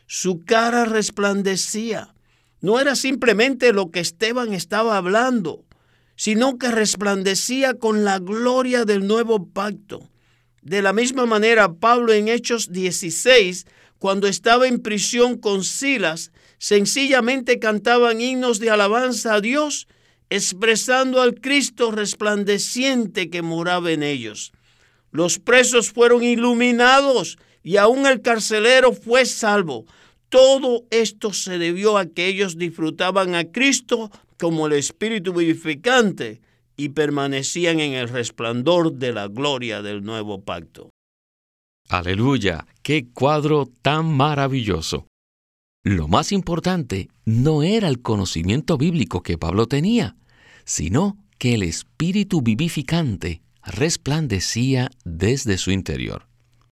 su 0.06 0.42
cara 0.44 0.86
resplandecía. 0.86 2.14
No 2.62 2.80
era 2.80 2.96
simplemente 2.96 3.74
lo 3.74 3.90
que 3.90 4.00
Esteban 4.00 4.54
estaba 4.54 4.96
hablando, 4.96 5.66
sino 6.16 6.56
que 6.56 6.70
resplandecía 6.70 7.74
con 7.74 8.04
la 8.04 8.20
gloria 8.20 8.86
del 8.86 9.06
nuevo 9.06 9.48
pacto. 9.48 10.08
De 10.62 10.80
la 10.80 10.94
misma 10.94 11.26
manera, 11.26 11.74
Pablo 11.74 12.14
en 12.14 12.28
Hechos 12.28 12.72
16, 12.72 13.66
cuando 13.98 14.28
estaba 14.28 14.66
en 14.66 14.80
prisión 14.80 15.36
con 15.36 15.62
Silas, 15.62 16.32
sencillamente 16.56 17.58
cantaban 17.58 18.22
himnos 18.22 18.60
de 18.60 18.70
alabanza 18.70 19.34
a 19.34 19.40
Dios, 19.42 19.88
expresando 20.30 21.20
al 21.20 21.40
Cristo 21.40 21.90
resplandeciente 21.90 23.30
que 23.30 23.42
moraba 23.42 23.92
en 23.92 24.02
ellos. 24.02 24.52
Los 25.10 25.38
presos 25.38 25.92
fueron 25.92 26.22
iluminados 26.22 27.38
y 27.62 27.76
aún 27.76 28.06
el 28.06 28.20
carcelero 28.20 28.92
fue 28.92 29.26
salvo. 29.26 29.86
Todo 30.28 30.84
esto 30.90 31.32
se 31.32 31.58
debió 31.58 31.98
a 31.98 32.06
que 32.06 32.26
ellos 32.26 32.58
disfrutaban 32.58 33.34
a 33.34 33.44
Cristo 33.44 34.10
como 34.38 34.66
el 34.66 34.72
Espíritu 34.72 35.32
vivificante 35.32 36.40
y 36.76 36.90
permanecían 36.90 37.80
en 37.80 37.92
el 37.92 38.08
resplandor 38.08 38.94
de 38.94 39.12
la 39.12 39.28
gloria 39.28 39.82
del 39.82 40.02
nuevo 40.02 40.42
pacto. 40.42 40.90
Aleluya, 41.88 42.66
qué 42.82 43.06
cuadro 43.12 43.68
tan 43.82 44.06
maravilloso. 44.06 45.06
Lo 45.86 46.08
más 46.08 46.32
importante 46.32 47.10
no 47.26 47.62
era 47.62 47.88
el 47.88 48.00
conocimiento 48.00 48.78
bíblico 48.78 49.22
que 49.22 49.36
Pablo 49.36 49.66
tenía, 49.66 50.16
sino 50.64 51.18
que 51.36 51.52
el 51.52 51.62
Espíritu 51.62 52.40
vivificante 52.40 53.42
resplandecía 53.62 54.90
desde 55.04 55.58
su 55.58 55.72
interior. 55.72 56.26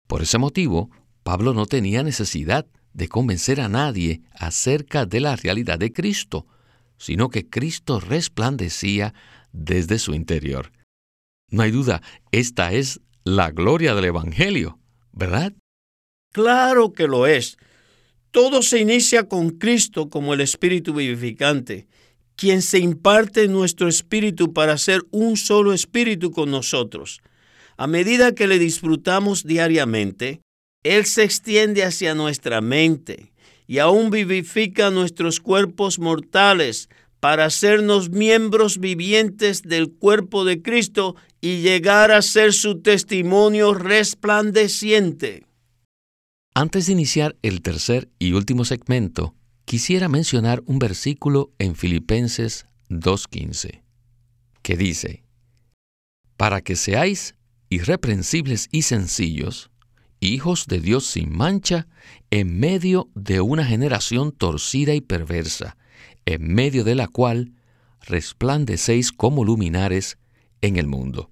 Por 0.06 0.22
ese 0.22 0.38
motivo, 0.38 0.90
Pablo 1.24 1.54
no 1.54 1.66
tenía 1.66 2.04
necesidad 2.04 2.66
de 2.92 3.08
convencer 3.08 3.60
a 3.60 3.68
nadie 3.68 4.22
acerca 4.32 5.06
de 5.06 5.18
la 5.18 5.34
realidad 5.34 5.80
de 5.80 5.92
Cristo, 5.92 6.46
sino 6.96 7.30
que 7.30 7.48
Cristo 7.48 7.98
resplandecía 7.98 9.12
desde 9.50 9.98
su 9.98 10.14
interior. 10.14 10.70
No 11.50 11.62
hay 11.62 11.72
duda, 11.72 12.00
esta 12.30 12.72
es 12.72 13.00
la 13.24 13.50
gloria 13.50 13.96
del 13.96 14.04
Evangelio, 14.04 14.78
¿verdad? 15.10 15.52
Claro 16.32 16.92
que 16.92 17.08
lo 17.08 17.26
es. 17.26 17.56
Todo 18.30 18.62
se 18.62 18.78
inicia 18.78 19.24
con 19.24 19.50
Cristo 19.50 20.08
como 20.08 20.34
el 20.34 20.40
Espíritu 20.40 20.94
vivificante, 20.94 21.88
quien 22.36 22.62
se 22.62 22.78
imparte 22.78 23.48
nuestro 23.48 23.88
espíritu 23.88 24.52
para 24.52 24.78
ser 24.78 25.02
un 25.10 25.36
solo 25.36 25.72
espíritu 25.72 26.30
con 26.30 26.50
nosotros. 26.50 27.20
A 27.76 27.86
medida 27.86 28.34
que 28.34 28.46
le 28.46 28.58
disfrutamos 28.58 29.44
diariamente, 29.44 30.40
Él 30.84 31.06
se 31.06 31.24
extiende 31.24 31.82
hacia 31.82 32.14
nuestra 32.14 32.60
mente, 32.60 33.32
y 33.66 33.78
aún 33.78 34.10
vivifica 34.10 34.90
nuestros 34.90 35.40
cuerpos 35.40 35.98
mortales 35.98 36.88
para 37.20 37.44
hacernos 37.44 38.10
miembros 38.10 38.78
vivientes 38.78 39.62
del 39.62 39.92
cuerpo 39.92 40.44
de 40.44 40.62
Cristo 40.62 41.16
y 41.40 41.62
llegar 41.62 42.10
a 42.10 42.22
ser 42.22 42.52
su 42.52 42.80
testimonio 42.80 43.74
resplandeciente. 43.74 45.49
Antes 46.54 46.86
de 46.86 46.92
iniciar 46.92 47.36
el 47.42 47.62
tercer 47.62 48.10
y 48.18 48.32
último 48.32 48.64
segmento, 48.64 49.34
quisiera 49.64 50.08
mencionar 50.08 50.62
un 50.66 50.80
versículo 50.80 51.52
en 51.58 51.76
Filipenses 51.76 52.66
2.15, 52.88 53.82
que 54.62 54.76
dice, 54.76 55.22
Para 56.36 56.60
que 56.60 56.74
seáis 56.74 57.36
irreprensibles 57.68 58.68
y 58.72 58.82
sencillos, 58.82 59.70
hijos 60.18 60.66
de 60.66 60.80
Dios 60.80 61.06
sin 61.06 61.30
mancha, 61.32 61.86
en 62.30 62.58
medio 62.58 63.08
de 63.14 63.40
una 63.40 63.64
generación 63.64 64.32
torcida 64.32 64.92
y 64.92 65.00
perversa, 65.00 65.76
en 66.26 66.52
medio 66.52 66.82
de 66.82 66.96
la 66.96 67.06
cual 67.06 67.52
resplandecéis 68.00 69.12
como 69.12 69.44
luminares 69.44 70.18
en 70.62 70.76
el 70.76 70.88
mundo. 70.88 71.30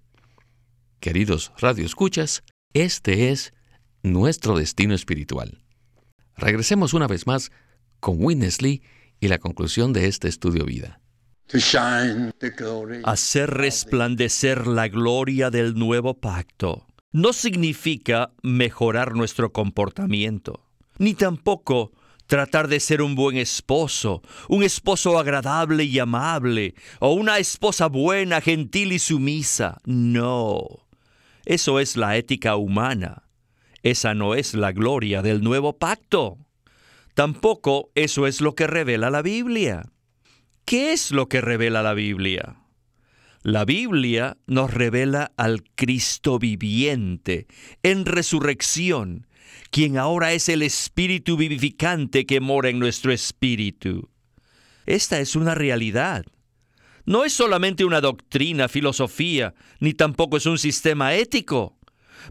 Queridos 1.01 1.51
radioescuchas, 1.59 2.45
este 2.73 3.31
es 3.31 3.53
nuestro 4.03 4.57
destino 4.57 4.95
espiritual. 4.95 5.63
Regresemos 6.37 6.95
una 6.95 7.07
vez 7.07 7.27
más 7.27 7.51
con 8.01 8.23
Witness 8.23 8.63
Lee 8.63 8.83
y 9.21 9.29
la 9.29 9.39
conclusión 9.39 9.93
de 9.93 10.07
este 10.07 10.29
estudio 10.29 10.65
vida. 10.65 11.01
Hacer 13.05 13.51
resplandecer 13.51 14.67
la 14.67 14.89
gloria 14.89 15.51
del 15.51 15.75
nuevo 15.75 16.15
pacto 16.15 16.87
no 17.11 17.33
significa 17.33 18.33
mejorar 18.43 19.15
nuestro 19.15 19.53
comportamiento, 19.53 20.69
ni 20.99 21.15
tampoco 21.15 21.93
tratar 22.27 22.69
de 22.69 22.81
ser 22.81 23.01
un 23.01 23.15
buen 23.15 23.39
esposo, 23.39 24.23
un 24.49 24.63
esposo 24.63 25.19
agradable 25.19 25.85
y 25.85 25.99
amable, 25.99 26.75
o 27.01 27.15
una 27.15 27.39
esposa 27.39 27.87
buena, 27.87 28.43
gentil 28.43 28.93
y 28.93 28.99
sumisa. 28.99 29.79
No, 29.87 30.87
eso 31.47 31.81
es 31.81 31.97
la 31.97 32.19
ética 32.19 32.57
humana. 32.57 33.28
Esa 33.83 34.15
no 34.15 34.35
es 34.35 34.55
la 34.55 34.73
gloria 34.73 35.23
del 35.23 35.43
nuevo 35.43 35.79
pacto. 35.79 36.39
Tampoco 37.15 37.91
eso 37.95 38.27
es 38.27 38.41
lo 38.41 38.55
que 38.55 38.67
revela 38.67 39.11
la 39.11 39.23
Biblia. 39.23 39.91
¿Qué 40.65 40.93
es 40.93 41.13
lo 41.13 41.29
que 41.29 41.41
revela 41.41 41.83
la 41.83 41.95
Biblia? 41.95 42.57
La 43.43 43.65
Biblia 43.65 44.37
nos 44.47 44.75
revela 44.75 45.33
al 45.37 45.63
Cristo 45.75 46.39
viviente 46.39 47.47
en 47.83 48.05
resurrección, 48.05 49.27
quien 49.71 49.97
ahora 49.97 50.33
es 50.33 50.49
el 50.49 50.63
Espíritu 50.63 51.37
vivificante 51.37 52.27
que 52.27 52.41
mora 52.41 52.69
en 52.69 52.79
nuestro 52.79 53.13
espíritu. 53.13 54.11
Esta 54.87 55.21
es 55.21 55.37
una 55.37 55.55
realidad. 55.55 56.25
No 57.05 57.25
es 57.25 57.33
solamente 57.33 57.85
una 57.85 58.01
doctrina, 58.01 58.69
filosofía, 58.69 59.55
ni 59.81 59.95
tampoco 59.95 60.37
es 60.37 60.47
un 60.47 60.59
sistema 60.59 61.15
ético. 61.15 61.78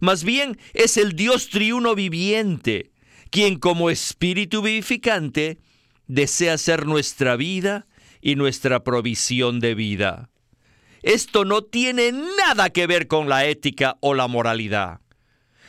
Más 0.01 0.23
bien 0.23 0.57
es 0.73 0.97
el 0.97 1.13
Dios 1.13 1.49
triuno 1.49 1.95
viviente, 1.95 2.91
quien 3.29 3.59
como 3.59 3.89
Espíritu 3.89 4.61
vivificante 4.61 5.59
desea 6.07 6.57
ser 6.57 6.85
nuestra 6.85 7.35
vida 7.35 7.87
y 8.21 8.35
nuestra 8.35 8.83
provisión 8.83 9.59
de 9.59 9.75
vida. 9.75 10.29
Esto 11.03 11.45
no 11.45 11.63
tiene 11.63 12.11
nada 12.11 12.69
que 12.69 12.87
ver 12.87 13.07
con 13.07 13.29
la 13.29 13.45
ética 13.45 13.97
o 14.01 14.13
la 14.13 14.27
moralidad. 14.27 14.99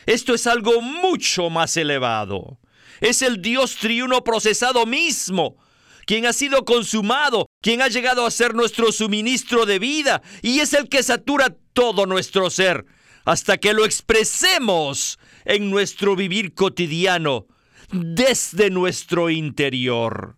Esto 0.05 0.33
es 0.33 0.47
algo 0.47 0.81
mucho 0.81 1.49
más 1.49 1.77
elevado. 1.77 2.59
Es 2.99 3.21
el 3.21 3.41
Dios 3.41 3.75
triuno 3.75 4.23
procesado 4.23 4.85
mismo, 4.85 5.57
quien 6.05 6.25
ha 6.25 6.33
sido 6.33 6.65
consumado, 6.65 7.45
quien 7.61 7.81
ha 7.81 7.87
llegado 7.87 8.25
a 8.25 8.31
ser 8.31 8.55
nuestro 8.55 8.91
suministro 8.91 9.65
de 9.65 9.79
vida 9.79 10.21
y 10.41 10.59
es 10.59 10.73
el 10.73 10.89
que 10.89 11.03
satura 11.03 11.55
todo 11.73 12.05
nuestro 12.05 12.49
ser 12.49 12.85
hasta 13.25 13.57
que 13.57 13.73
lo 13.73 13.85
expresemos 13.85 15.19
en 15.45 15.69
nuestro 15.69 16.15
vivir 16.15 16.53
cotidiano 16.53 17.47
desde 17.91 18.69
nuestro 18.69 19.29
interior. 19.29 20.37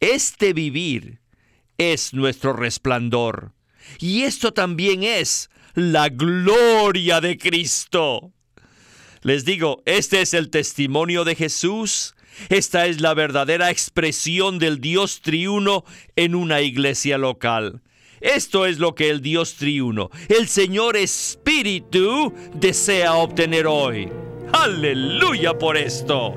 Este 0.00 0.52
vivir 0.52 1.20
es 1.78 2.14
nuestro 2.14 2.52
resplandor 2.52 3.52
y 3.98 4.22
esto 4.22 4.52
también 4.52 5.02
es 5.02 5.50
la 5.74 6.08
gloria 6.08 7.20
de 7.20 7.38
Cristo. 7.38 8.32
Les 9.22 9.44
digo, 9.44 9.82
este 9.84 10.22
es 10.22 10.34
el 10.34 10.50
testimonio 10.50 11.24
de 11.24 11.34
Jesús. 11.34 12.14
Esta 12.48 12.86
es 12.86 13.00
la 13.00 13.12
verdadera 13.12 13.70
expresión 13.70 14.58
del 14.58 14.80
Dios 14.80 15.20
triuno 15.20 15.84
en 16.16 16.34
una 16.34 16.62
iglesia 16.62 17.18
local. 17.18 17.82
Esto 18.20 18.66
es 18.66 18.78
lo 18.78 18.94
que 18.94 19.08
el 19.08 19.22
Dios 19.22 19.54
triuno, 19.54 20.10
el 20.28 20.46
Señor 20.46 20.96
Espíritu, 20.96 22.34
desea 22.54 23.14
obtener 23.14 23.66
hoy. 23.66 24.10
Aleluya 24.52 25.56
por 25.56 25.78
esto. 25.78 26.34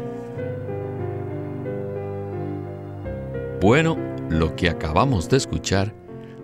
Bueno, 3.60 3.98
lo 4.30 4.56
que 4.56 4.70
acabamos 4.70 5.30
de 5.30 5.38
escuchar 5.38 5.94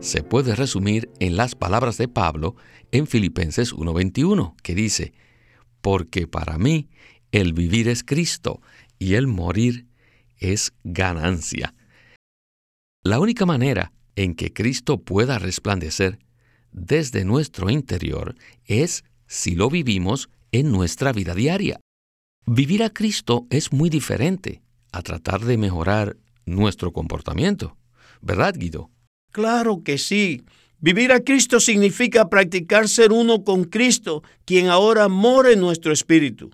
se 0.01 0.23
puede 0.23 0.55
resumir 0.55 1.09
en 1.19 1.37
las 1.37 1.55
palabras 1.55 1.97
de 1.97 2.09
Pablo 2.09 2.57
en 2.91 3.07
Filipenses 3.07 3.73
1:21, 3.73 4.55
que 4.61 4.75
dice, 4.75 5.13
porque 5.81 6.27
para 6.27 6.57
mí 6.57 6.89
el 7.31 7.53
vivir 7.53 7.87
es 7.87 8.03
Cristo 8.03 8.61
y 8.97 9.13
el 9.13 9.27
morir 9.27 9.85
es 10.37 10.73
ganancia. 10.83 11.75
La 13.03 13.19
única 13.19 13.45
manera 13.45 13.93
en 14.19 14.35
que 14.35 14.51
Cristo 14.51 14.97
pueda 14.97 15.39
resplandecer 15.39 16.19
desde 16.73 17.23
nuestro 17.23 17.69
interior 17.69 18.35
es 18.65 19.05
si 19.27 19.55
lo 19.55 19.69
vivimos 19.69 20.29
en 20.51 20.73
nuestra 20.73 21.13
vida 21.13 21.33
diaria. 21.33 21.79
Vivir 22.45 22.83
a 22.83 22.89
Cristo 22.89 23.47
es 23.49 23.71
muy 23.71 23.89
diferente 23.89 24.61
a 24.91 25.03
tratar 25.03 25.45
de 25.45 25.57
mejorar 25.57 26.17
nuestro 26.45 26.91
comportamiento. 26.91 27.77
¿Verdad, 28.19 28.55
Guido? 28.57 28.89
Claro 29.31 29.83
que 29.85 29.97
sí. 29.97 30.43
Vivir 30.81 31.13
a 31.13 31.21
Cristo 31.21 31.61
significa 31.61 32.27
practicar 32.27 32.89
ser 32.89 33.13
uno 33.13 33.45
con 33.45 33.63
Cristo, 33.63 34.23
quien 34.43 34.67
ahora 34.67 35.07
mora 35.07 35.51
en 35.51 35.61
nuestro 35.61 35.93
espíritu. 35.93 36.51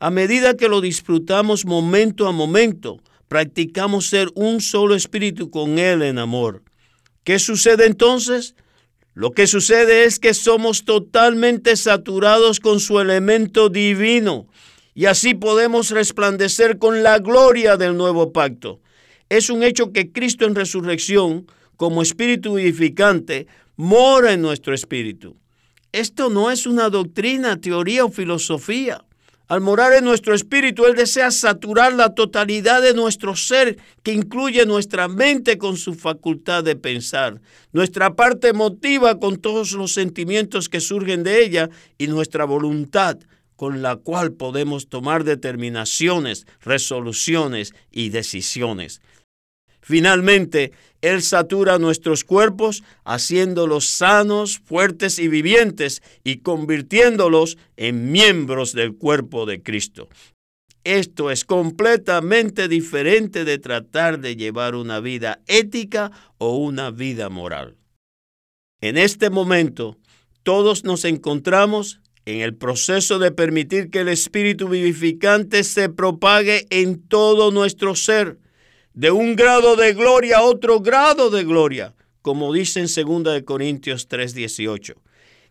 A 0.00 0.10
medida 0.10 0.54
que 0.54 0.68
lo 0.68 0.82
disfrutamos 0.82 1.64
momento 1.64 2.26
a 2.26 2.32
momento, 2.32 3.00
practicamos 3.26 4.06
ser 4.06 4.28
un 4.34 4.60
solo 4.60 4.94
espíritu 4.94 5.50
con 5.50 5.78
Él 5.78 6.02
en 6.02 6.18
amor. 6.18 6.62
¿Qué 7.26 7.40
sucede 7.40 7.86
entonces? 7.86 8.54
Lo 9.12 9.32
que 9.32 9.48
sucede 9.48 10.04
es 10.04 10.20
que 10.20 10.32
somos 10.32 10.84
totalmente 10.84 11.74
saturados 11.74 12.60
con 12.60 12.78
su 12.78 13.00
elemento 13.00 13.68
divino 13.68 14.46
y 14.94 15.06
así 15.06 15.34
podemos 15.34 15.90
resplandecer 15.90 16.78
con 16.78 17.02
la 17.02 17.18
gloria 17.18 17.76
del 17.76 17.96
nuevo 17.96 18.32
pacto. 18.32 18.80
Es 19.28 19.50
un 19.50 19.64
hecho 19.64 19.92
que 19.92 20.12
Cristo 20.12 20.46
en 20.46 20.54
resurrección, 20.54 21.50
como 21.74 22.00
espíritu 22.00 22.54
vivificante, 22.54 23.48
mora 23.74 24.32
en 24.32 24.40
nuestro 24.40 24.72
espíritu. 24.72 25.36
Esto 25.90 26.30
no 26.30 26.52
es 26.52 26.64
una 26.64 26.90
doctrina, 26.90 27.60
teoría 27.60 28.04
o 28.04 28.08
filosofía. 28.12 29.04
Al 29.48 29.60
morar 29.60 29.92
en 29.92 30.04
nuestro 30.04 30.34
espíritu, 30.34 30.86
Él 30.86 30.96
desea 30.96 31.30
saturar 31.30 31.92
la 31.92 32.14
totalidad 32.14 32.82
de 32.82 32.94
nuestro 32.94 33.36
ser, 33.36 33.78
que 34.02 34.12
incluye 34.12 34.66
nuestra 34.66 35.06
mente 35.06 35.56
con 35.56 35.76
su 35.76 35.94
facultad 35.94 36.64
de 36.64 36.74
pensar, 36.74 37.40
nuestra 37.72 38.16
parte 38.16 38.48
emotiva 38.48 39.20
con 39.20 39.36
todos 39.36 39.70
los 39.72 39.92
sentimientos 39.94 40.68
que 40.68 40.80
surgen 40.80 41.22
de 41.22 41.44
ella 41.44 41.70
y 41.96 42.08
nuestra 42.08 42.44
voluntad 42.44 43.18
con 43.54 43.82
la 43.82 43.96
cual 43.96 44.32
podemos 44.32 44.88
tomar 44.88 45.24
determinaciones, 45.24 46.46
resoluciones 46.60 47.72
y 47.90 48.10
decisiones. 48.10 49.00
Finalmente, 49.86 50.72
Él 51.00 51.22
satura 51.22 51.78
nuestros 51.78 52.24
cuerpos 52.24 52.82
haciéndolos 53.04 53.86
sanos, 53.86 54.58
fuertes 54.58 55.20
y 55.20 55.28
vivientes 55.28 56.02
y 56.24 56.38
convirtiéndolos 56.38 57.56
en 57.76 58.10
miembros 58.10 58.72
del 58.72 58.96
cuerpo 58.96 59.46
de 59.46 59.62
Cristo. 59.62 60.08
Esto 60.82 61.30
es 61.30 61.44
completamente 61.44 62.66
diferente 62.66 63.44
de 63.44 63.60
tratar 63.60 64.18
de 64.18 64.34
llevar 64.34 64.74
una 64.74 64.98
vida 64.98 65.40
ética 65.46 66.10
o 66.38 66.56
una 66.56 66.90
vida 66.90 67.28
moral. 67.28 67.76
En 68.80 68.98
este 68.98 69.30
momento, 69.30 69.98
todos 70.42 70.82
nos 70.82 71.04
encontramos 71.04 72.00
en 72.24 72.40
el 72.40 72.56
proceso 72.56 73.20
de 73.20 73.30
permitir 73.30 73.90
que 73.90 74.00
el 74.00 74.08
Espíritu 74.08 74.66
vivificante 74.66 75.62
se 75.62 75.88
propague 75.88 76.66
en 76.70 77.06
todo 77.06 77.52
nuestro 77.52 77.94
ser 77.94 78.40
de 78.96 79.10
un 79.10 79.36
grado 79.36 79.76
de 79.76 79.92
gloria 79.92 80.38
a 80.38 80.42
otro 80.42 80.80
grado 80.80 81.28
de 81.28 81.44
gloria, 81.44 81.94
como 82.22 82.52
dice 82.52 82.80
en 82.80 82.86
2 82.86 83.42
Corintios 83.44 84.08
3:18. 84.08 84.94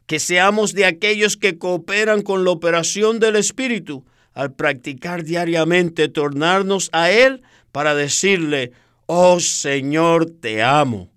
Que 0.07 0.19
seamos 0.19 0.73
de 0.73 0.85
aquellos 0.85 1.37
que 1.37 1.57
cooperan 1.57 2.23
con 2.23 2.43
la 2.43 2.49
operación 2.49 3.19
del 3.19 3.35
Espíritu 3.35 4.03
al 4.33 4.53
practicar 4.53 5.23
diariamente 5.23 6.09
tornarnos 6.09 6.89
a 6.91 7.11
Él 7.11 7.43
para 7.71 7.93
decirle, 7.93 8.71
oh 9.05 9.39
Señor, 9.39 10.25
te 10.25 10.63
amo. 10.63 11.11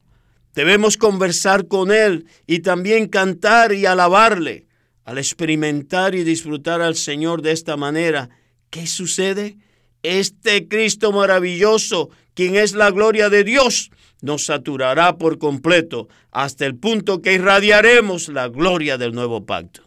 Debemos 0.55 0.99
conversar 0.99 1.67
con 1.67 1.91
Él 1.91 2.27
y 2.47 2.61
también 2.61 3.09
cantar 3.09 3.73
y 3.73 3.87
alabarle. 3.87 4.67
Al 5.05 5.17
experimentar 5.17 6.15
y 6.15 6.25
disfrutar 6.25 6.83
al 6.83 6.95
Señor 6.95 7.41
de 7.41 7.53
esta 7.53 7.79
manera, 7.79 8.29
¿qué 8.69 8.87
sucede? 8.87 9.57
Este 10.03 10.69
Cristo 10.69 11.13
maravilloso, 11.13 12.11
quien 12.35 12.57
es 12.57 12.75
la 12.75 12.91
gloria 12.91 13.29
de 13.29 13.45
Dios, 13.45 13.91
nos 14.23 14.47
saturará 14.47 15.19
por 15.19 15.39
completo 15.39 16.09
hasta 16.31 16.67
el 16.67 16.77
punto 16.77 17.23
que 17.23 17.35
irradiaremos 17.35 18.29
la 18.29 18.49
gloria 18.49 18.99
del 18.99 19.13
nuevo 19.13 19.47
pacto. 19.47 19.83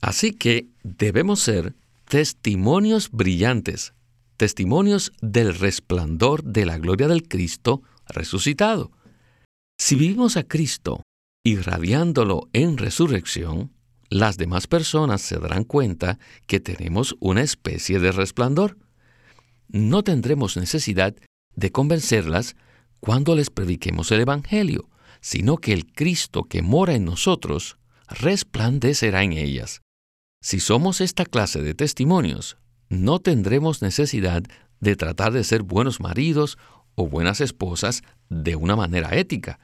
Así 0.00 0.32
que 0.32 0.68
debemos 0.82 1.40
ser 1.40 1.74
testimonios 2.08 3.10
brillantes, 3.10 3.94
testimonios 4.36 5.12
del 5.20 5.54
resplandor 5.54 6.44
de 6.44 6.66
la 6.66 6.78
gloria 6.78 7.08
del 7.08 7.26
Cristo 7.26 7.82
resucitado. 8.08 8.92
Si 9.78 9.94
vivimos 9.96 10.36
a 10.36 10.44
Cristo 10.44 11.02
irradiándolo 11.44 12.48
en 12.52 12.78
resurrección, 12.78 13.72
las 14.10 14.38
demás 14.38 14.66
personas 14.66 15.20
se 15.20 15.38
darán 15.38 15.64
cuenta 15.64 16.18
que 16.46 16.60
tenemos 16.60 17.16
una 17.20 17.42
especie 17.42 17.98
de 17.98 18.12
resplandor. 18.12 18.78
No 19.68 20.02
tendremos 20.02 20.56
necesidad 20.56 21.14
de 21.54 21.72
convencerlas 21.72 22.56
cuando 23.00 23.36
les 23.36 23.50
prediquemos 23.50 24.10
el 24.12 24.20
Evangelio, 24.20 24.88
sino 25.20 25.58
que 25.58 25.72
el 25.72 25.92
Cristo 25.92 26.44
que 26.44 26.62
mora 26.62 26.94
en 26.94 27.04
nosotros 27.04 27.76
resplandecerá 28.08 29.22
en 29.22 29.32
ellas. 29.32 29.82
Si 30.40 30.60
somos 30.60 31.00
esta 31.00 31.26
clase 31.26 31.62
de 31.62 31.74
testimonios, 31.74 32.56
no 32.88 33.18
tendremos 33.18 33.82
necesidad 33.82 34.42
de 34.80 34.96
tratar 34.96 35.32
de 35.32 35.44
ser 35.44 35.62
buenos 35.62 36.00
maridos 36.00 36.56
o 36.94 37.08
buenas 37.08 37.40
esposas 37.40 38.02
de 38.30 38.56
una 38.56 38.76
manera 38.76 39.16
ética. 39.16 39.58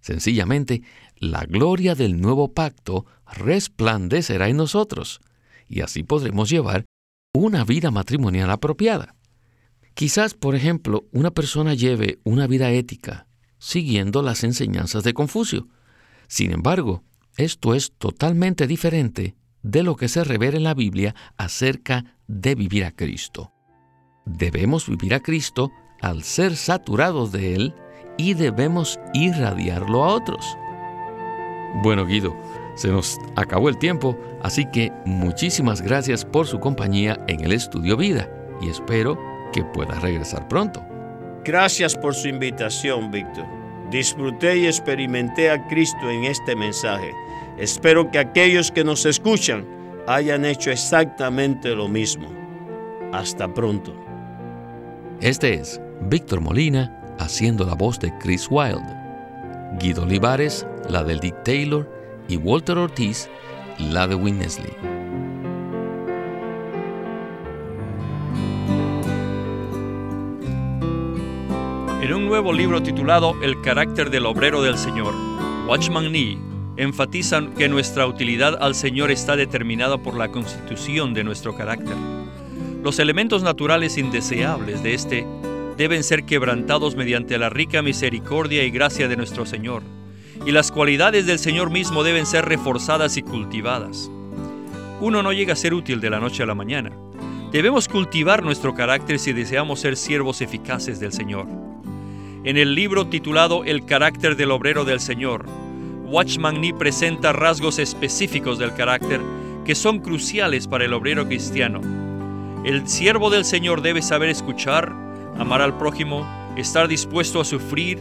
Sencillamente, 0.00 0.82
la 1.16 1.44
gloria 1.44 1.94
del 1.94 2.20
nuevo 2.20 2.54
pacto 2.54 3.04
resplandecerá 3.32 4.48
en 4.48 4.56
nosotros, 4.56 5.20
y 5.68 5.80
así 5.82 6.02
podremos 6.02 6.50
llevar 6.50 6.84
una 7.32 7.64
vida 7.64 7.90
matrimonial 7.90 8.50
apropiada. 8.50 9.14
Quizás, 9.94 10.34
por 10.34 10.54
ejemplo, 10.54 11.06
una 11.12 11.30
persona 11.30 11.74
lleve 11.74 12.18
una 12.24 12.46
vida 12.46 12.70
ética, 12.70 13.26
siguiendo 13.58 14.22
las 14.22 14.44
enseñanzas 14.44 15.04
de 15.04 15.14
Confucio. 15.14 15.68
Sin 16.26 16.52
embargo, 16.52 17.04
esto 17.36 17.74
es 17.74 17.92
totalmente 17.92 18.66
diferente 18.66 19.36
de 19.62 19.82
lo 19.82 19.96
que 19.96 20.08
se 20.08 20.24
revela 20.24 20.56
en 20.56 20.64
la 20.64 20.74
Biblia 20.74 21.14
acerca 21.36 22.16
de 22.26 22.54
vivir 22.54 22.84
a 22.84 22.92
Cristo. 22.92 23.52
Debemos 24.24 24.88
vivir 24.88 25.14
a 25.14 25.20
Cristo 25.20 25.70
al 26.00 26.22
ser 26.22 26.56
saturados 26.56 27.32
de 27.32 27.54
Él 27.54 27.74
y 28.16 28.34
debemos 28.34 28.98
irradiarlo 29.12 30.04
a 30.04 30.14
otros. 30.14 30.44
Bueno, 31.82 32.06
Guido, 32.06 32.34
se 32.80 32.88
nos 32.88 33.18
acabó 33.36 33.68
el 33.68 33.76
tiempo, 33.76 34.18
así 34.42 34.64
que 34.64 34.90
muchísimas 35.04 35.82
gracias 35.82 36.24
por 36.24 36.46
su 36.46 36.58
compañía 36.60 37.22
en 37.28 37.44
el 37.44 37.52
Estudio 37.52 37.94
Vida 37.94 38.26
y 38.62 38.70
espero 38.70 39.18
que 39.52 39.62
pueda 39.62 40.00
regresar 40.00 40.48
pronto. 40.48 40.82
Gracias 41.44 41.94
por 41.94 42.14
su 42.14 42.28
invitación, 42.28 43.10
Víctor. 43.10 43.44
Disfruté 43.90 44.56
y 44.56 44.66
experimenté 44.66 45.50
a 45.50 45.68
Cristo 45.68 46.08
en 46.08 46.24
este 46.24 46.56
mensaje. 46.56 47.12
Espero 47.58 48.10
que 48.10 48.18
aquellos 48.18 48.70
que 48.70 48.82
nos 48.82 49.04
escuchan 49.04 49.66
hayan 50.06 50.46
hecho 50.46 50.70
exactamente 50.70 51.74
lo 51.74 51.86
mismo. 51.86 52.32
Hasta 53.12 53.52
pronto. 53.52 53.94
Este 55.20 55.52
es 55.52 55.78
Víctor 56.00 56.40
Molina 56.40 56.98
haciendo 57.18 57.66
la 57.66 57.74
voz 57.74 58.00
de 58.00 58.10
Chris 58.20 58.48
Wilde, 58.50 58.96
Guido 59.78 60.04
Olivares, 60.04 60.66
la 60.88 61.04
del 61.04 61.20
Dick 61.20 61.42
Taylor, 61.42 61.99
y 62.30 62.36
Walter 62.36 62.78
Ortiz, 62.78 63.28
la 63.78 64.06
de 64.06 64.14
Winnesley. 64.14 64.72
En 72.00 72.14
un 72.14 72.26
nuevo 72.26 72.52
libro 72.52 72.82
titulado 72.82 73.34
El 73.42 73.60
carácter 73.62 74.10
del 74.10 74.26
obrero 74.26 74.62
del 74.62 74.78
Señor, 74.78 75.12
Watchman 75.66 76.12
Nee 76.12 76.38
enfatiza 76.76 77.42
que 77.58 77.68
nuestra 77.68 78.06
utilidad 78.06 78.56
al 78.62 78.76
Señor 78.76 79.10
está 79.10 79.34
determinada 79.34 79.98
por 79.98 80.16
la 80.16 80.30
constitución 80.30 81.12
de 81.12 81.24
nuestro 81.24 81.56
carácter. 81.56 81.96
Los 82.82 83.00
elementos 83.00 83.42
naturales 83.42 83.98
indeseables 83.98 84.84
de 84.84 84.94
este 84.94 85.26
deben 85.76 86.04
ser 86.04 86.24
quebrantados 86.24 86.94
mediante 86.94 87.38
la 87.38 87.50
rica 87.50 87.82
misericordia 87.82 88.62
y 88.64 88.70
gracia 88.70 89.08
de 89.08 89.16
nuestro 89.16 89.44
Señor, 89.44 89.82
y 90.46 90.52
las 90.52 90.72
cualidades 90.72 91.26
del 91.26 91.38
Señor 91.38 91.70
mismo 91.70 92.02
deben 92.02 92.26
ser 92.26 92.46
reforzadas 92.46 93.16
y 93.16 93.22
cultivadas. 93.22 94.10
Uno 95.00 95.22
no 95.22 95.32
llega 95.32 95.52
a 95.52 95.56
ser 95.56 95.74
útil 95.74 96.00
de 96.00 96.10
la 96.10 96.20
noche 96.20 96.42
a 96.42 96.46
la 96.46 96.54
mañana. 96.54 96.92
Debemos 97.52 97.88
cultivar 97.88 98.42
nuestro 98.42 98.74
carácter 98.74 99.18
si 99.18 99.32
deseamos 99.32 99.80
ser 99.80 99.96
siervos 99.96 100.40
eficaces 100.40 101.00
del 101.00 101.12
Señor. 101.12 101.46
En 102.44 102.56
el 102.56 102.74
libro 102.74 103.08
titulado 103.08 103.64
El 103.64 103.84
carácter 103.84 104.36
del 104.36 104.50
obrero 104.50 104.84
del 104.84 105.00
Señor, 105.00 105.46
Watchman 106.06 106.60
Nee 106.60 106.74
presenta 106.74 107.32
rasgos 107.32 107.78
específicos 107.78 108.58
del 108.58 108.74
carácter 108.74 109.20
que 109.64 109.74
son 109.74 110.00
cruciales 110.00 110.66
para 110.66 110.84
el 110.84 110.92
obrero 110.92 111.26
cristiano. 111.26 111.80
El 112.64 112.88
siervo 112.88 113.30
del 113.30 113.44
Señor 113.44 113.82
debe 113.82 114.02
saber 114.02 114.28
escuchar, 114.28 114.92
amar 115.38 115.62
al 115.62 115.76
prójimo, 115.76 116.26
estar 116.56 116.88
dispuesto 116.88 117.40
a 117.40 117.44
sufrir, 117.44 117.98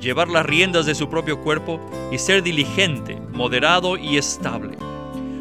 llevar 0.00 0.28
las 0.28 0.46
riendas 0.46 0.86
de 0.86 0.94
su 0.94 1.08
propio 1.08 1.40
cuerpo 1.40 1.80
y 2.10 2.18
ser 2.18 2.42
diligente 2.42 3.20
moderado 3.32 3.96
y 3.96 4.16
estable. 4.16 4.76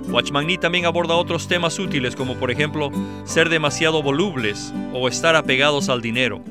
Watchman 0.09 0.47
Nee 0.47 0.57
también 0.57 0.85
aborda 0.85 1.15
otros 1.15 1.47
temas 1.47 1.77
útiles 1.77 2.15
como 2.15 2.35
por 2.35 2.51
ejemplo 2.51 2.91
ser 3.25 3.49
demasiado 3.49 4.01
volubles 4.01 4.73
o 4.93 5.07
estar 5.07 5.35
apegados 5.35 5.89
al 5.89 6.01
dinero. 6.01 6.41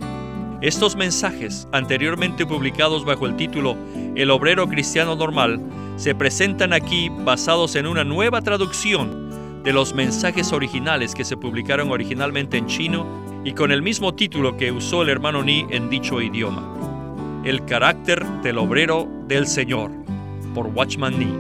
Estos 0.61 0.97
mensajes, 0.97 1.69
anteriormente 1.73 2.45
publicados 2.47 3.05
bajo 3.05 3.27
el 3.27 3.37
título 3.37 3.77
El 4.17 4.31
obrero 4.31 4.69
cristiano 4.69 5.15
normal, 5.15 5.61
se 5.97 6.15
presentan 6.15 6.73
aquí 6.73 7.09
basados 7.11 7.75
en 7.77 7.87
una 7.87 8.05
nueva 8.05 8.43
traducción 8.43 9.63
de 9.65 9.73
los 9.73 9.95
mensajes 9.95 10.53
originales 10.53 11.15
que 11.15 11.25
se 11.25 11.37
publicaron 11.37 11.91
originalmente 11.91 12.57
en 12.57 12.67
chino 12.67 13.07
y 13.45 13.53
con 13.53 13.73
el 13.73 13.83
mismo 13.83 14.15
título 14.15 14.57
que 14.57 14.73
usó 14.73 15.03
el 15.03 15.09
hermano 15.09 15.43
Ni 15.43 15.67
en 15.71 15.91
dicho 15.91 16.21
idioma. 16.21 16.78
El 17.45 17.65
carácter 17.65 18.27
del 18.43 18.59
obrero 18.59 19.09
del 19.29 19.47
Señor, 19.47 19.93
por 20.55 20.67
Watchman 20.67 21.17
Nee. 21.19 21.33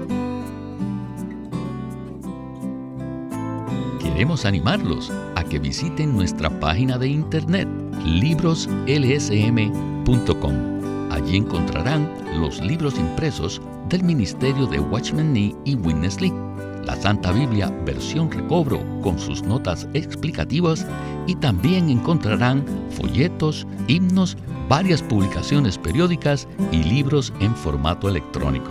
Queremos 4.01 4.45
animarlos 4.45 5.13
a 5.35 5.43
que 5.43 5.59
visiten 5.59 6.15
nuestra 6.15 6.51
página 6.61 6.99
de 6.99 7.09
internet 7.09 7.67
libroslsm.com. 8.05 10.55
Allí 11.11 11.37
encontrarán 11.37 12.09
los 12.41 12.61
libros 12.61 12.97
impresos 12.99 13.61
del 13.89 14.05
ministerio 14.05 14.67
de 14.67 14.79
Watchman 14.79 15.33
Nee 15.33 15.57
y 15.65 15.75
Witness 15.75 16.21
Lee, 16.21 16.33
la 16.85 16.95
Santa 16.97 17.33
Biblia 17.33 17.71
versión 17.85 18.31
recobro 18.31 18.81
con 19.03 19.19
sus 19.19 19.43
notas 19.43 19.89
explicativas 19.95 20.87
y 21.27 21.35
también 21.35 21.91
encontrarán 21.91 22.65
folletos, 22.91 23.67
himnos, 23.89 24.37
varias 24.69 25.03
publicaciones 25.03 25.79
periódicas 25.79 26.47
y 26.71 26.85
libros 26.85 27.33
en 27.41 27.55
formato 27.55 28.09
electrónico. 28.09 28.71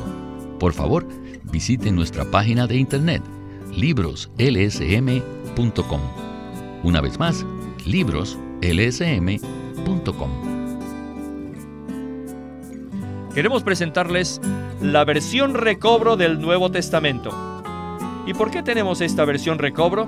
Por 0.60 0.74
favor, 0.74 1.08
visiten 1.44 1.96
nuestra 1.96 2.26
página 2.26 2.68
de 2.68 2.78
internet 2.78 3.24
libroslsm.com. 3.76 6.02
Una 6.84 7.02
vez 7.02 7.18
más, 7.20 7.46
libroslsm.com. 7.86 10.30
Queremos 13.34 13.64
presentarles 13.64 14.40
la 14.82 15.04
versión 15.06 15.54
recobro 15.54 16.18
del 16.18 16.42
Nuevo 16.42 16.72
Testamento. 16.72 17.32
¿Y 18.26 18.34
por 18.34 18.50
qué 18.50 18.64
tenemos 18.64 19.02
esta 19.02 19.26
versión 19.26 19.60
recobro? 19.60 20.08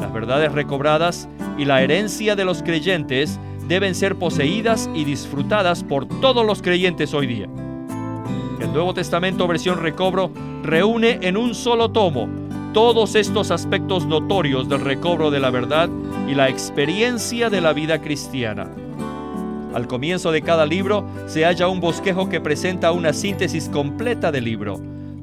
Las 0.00 0.12
verdades 0.12 0.52
recobradas 0.52 1.28
y 1.56 1.64
la 1.64 1.82
herencia 1.82 2.36
de 2.36 2.44
los 2.44 2.62
creyentes 2.62 3.38
deben 3.66 3.94
ser 3.94 4.16
poseídas 4.16 4.88
y 4.94 5.04
disfrutadas 5.04 5.84
por 5.84 6.06
todos 6.06 6.46
los 6.46 6.62
creyentes 6.62 7.12
hoy 7.14 7.26
día. 7.26 7.48
El 8.60 8.72
Nuevo 8.72 8.94
Testamento 8.94 9.46
versión 9.46 9.80
recobro 9.80 10.30
reúne 10.62 11.18
en 11.22 11.36
un 11.36 11.54
solo 11.54 11.90
tomo 11.90 12.28
todos 12.72 13.14
estos 13.14 13.50
aspectos 13.50 14.06
notorios 14.06 14.68
del 14.68 14.80
recobro 14.80 15.30
de 15.30 15.40
la 15.40 15.50
verdad 15.50 15.88
y 16.28 16.34
la 16.34 16.48
experiencia 16.48 17.50
de 17.50 17.60
la 17.60 17.72
vida 17.72 18.00
cristiana. 18.00 18.70
Al 19.74 19.86
comienzo 19.86 20.32
de 20.32 20.42
cada 20.42 20.66
libro 20.66 21.04
se 21.26 21.44
halla 21.44 21.68
un 21.68 21.80
bosquejo 21.80 22.28
que 22.28 22.40
presenta 22.40 22.92
una 22.92 23.12
síntesis 23.12 23.68
completa 23.68 24.32
del 24.32 24.44
libro. 24.44 24.80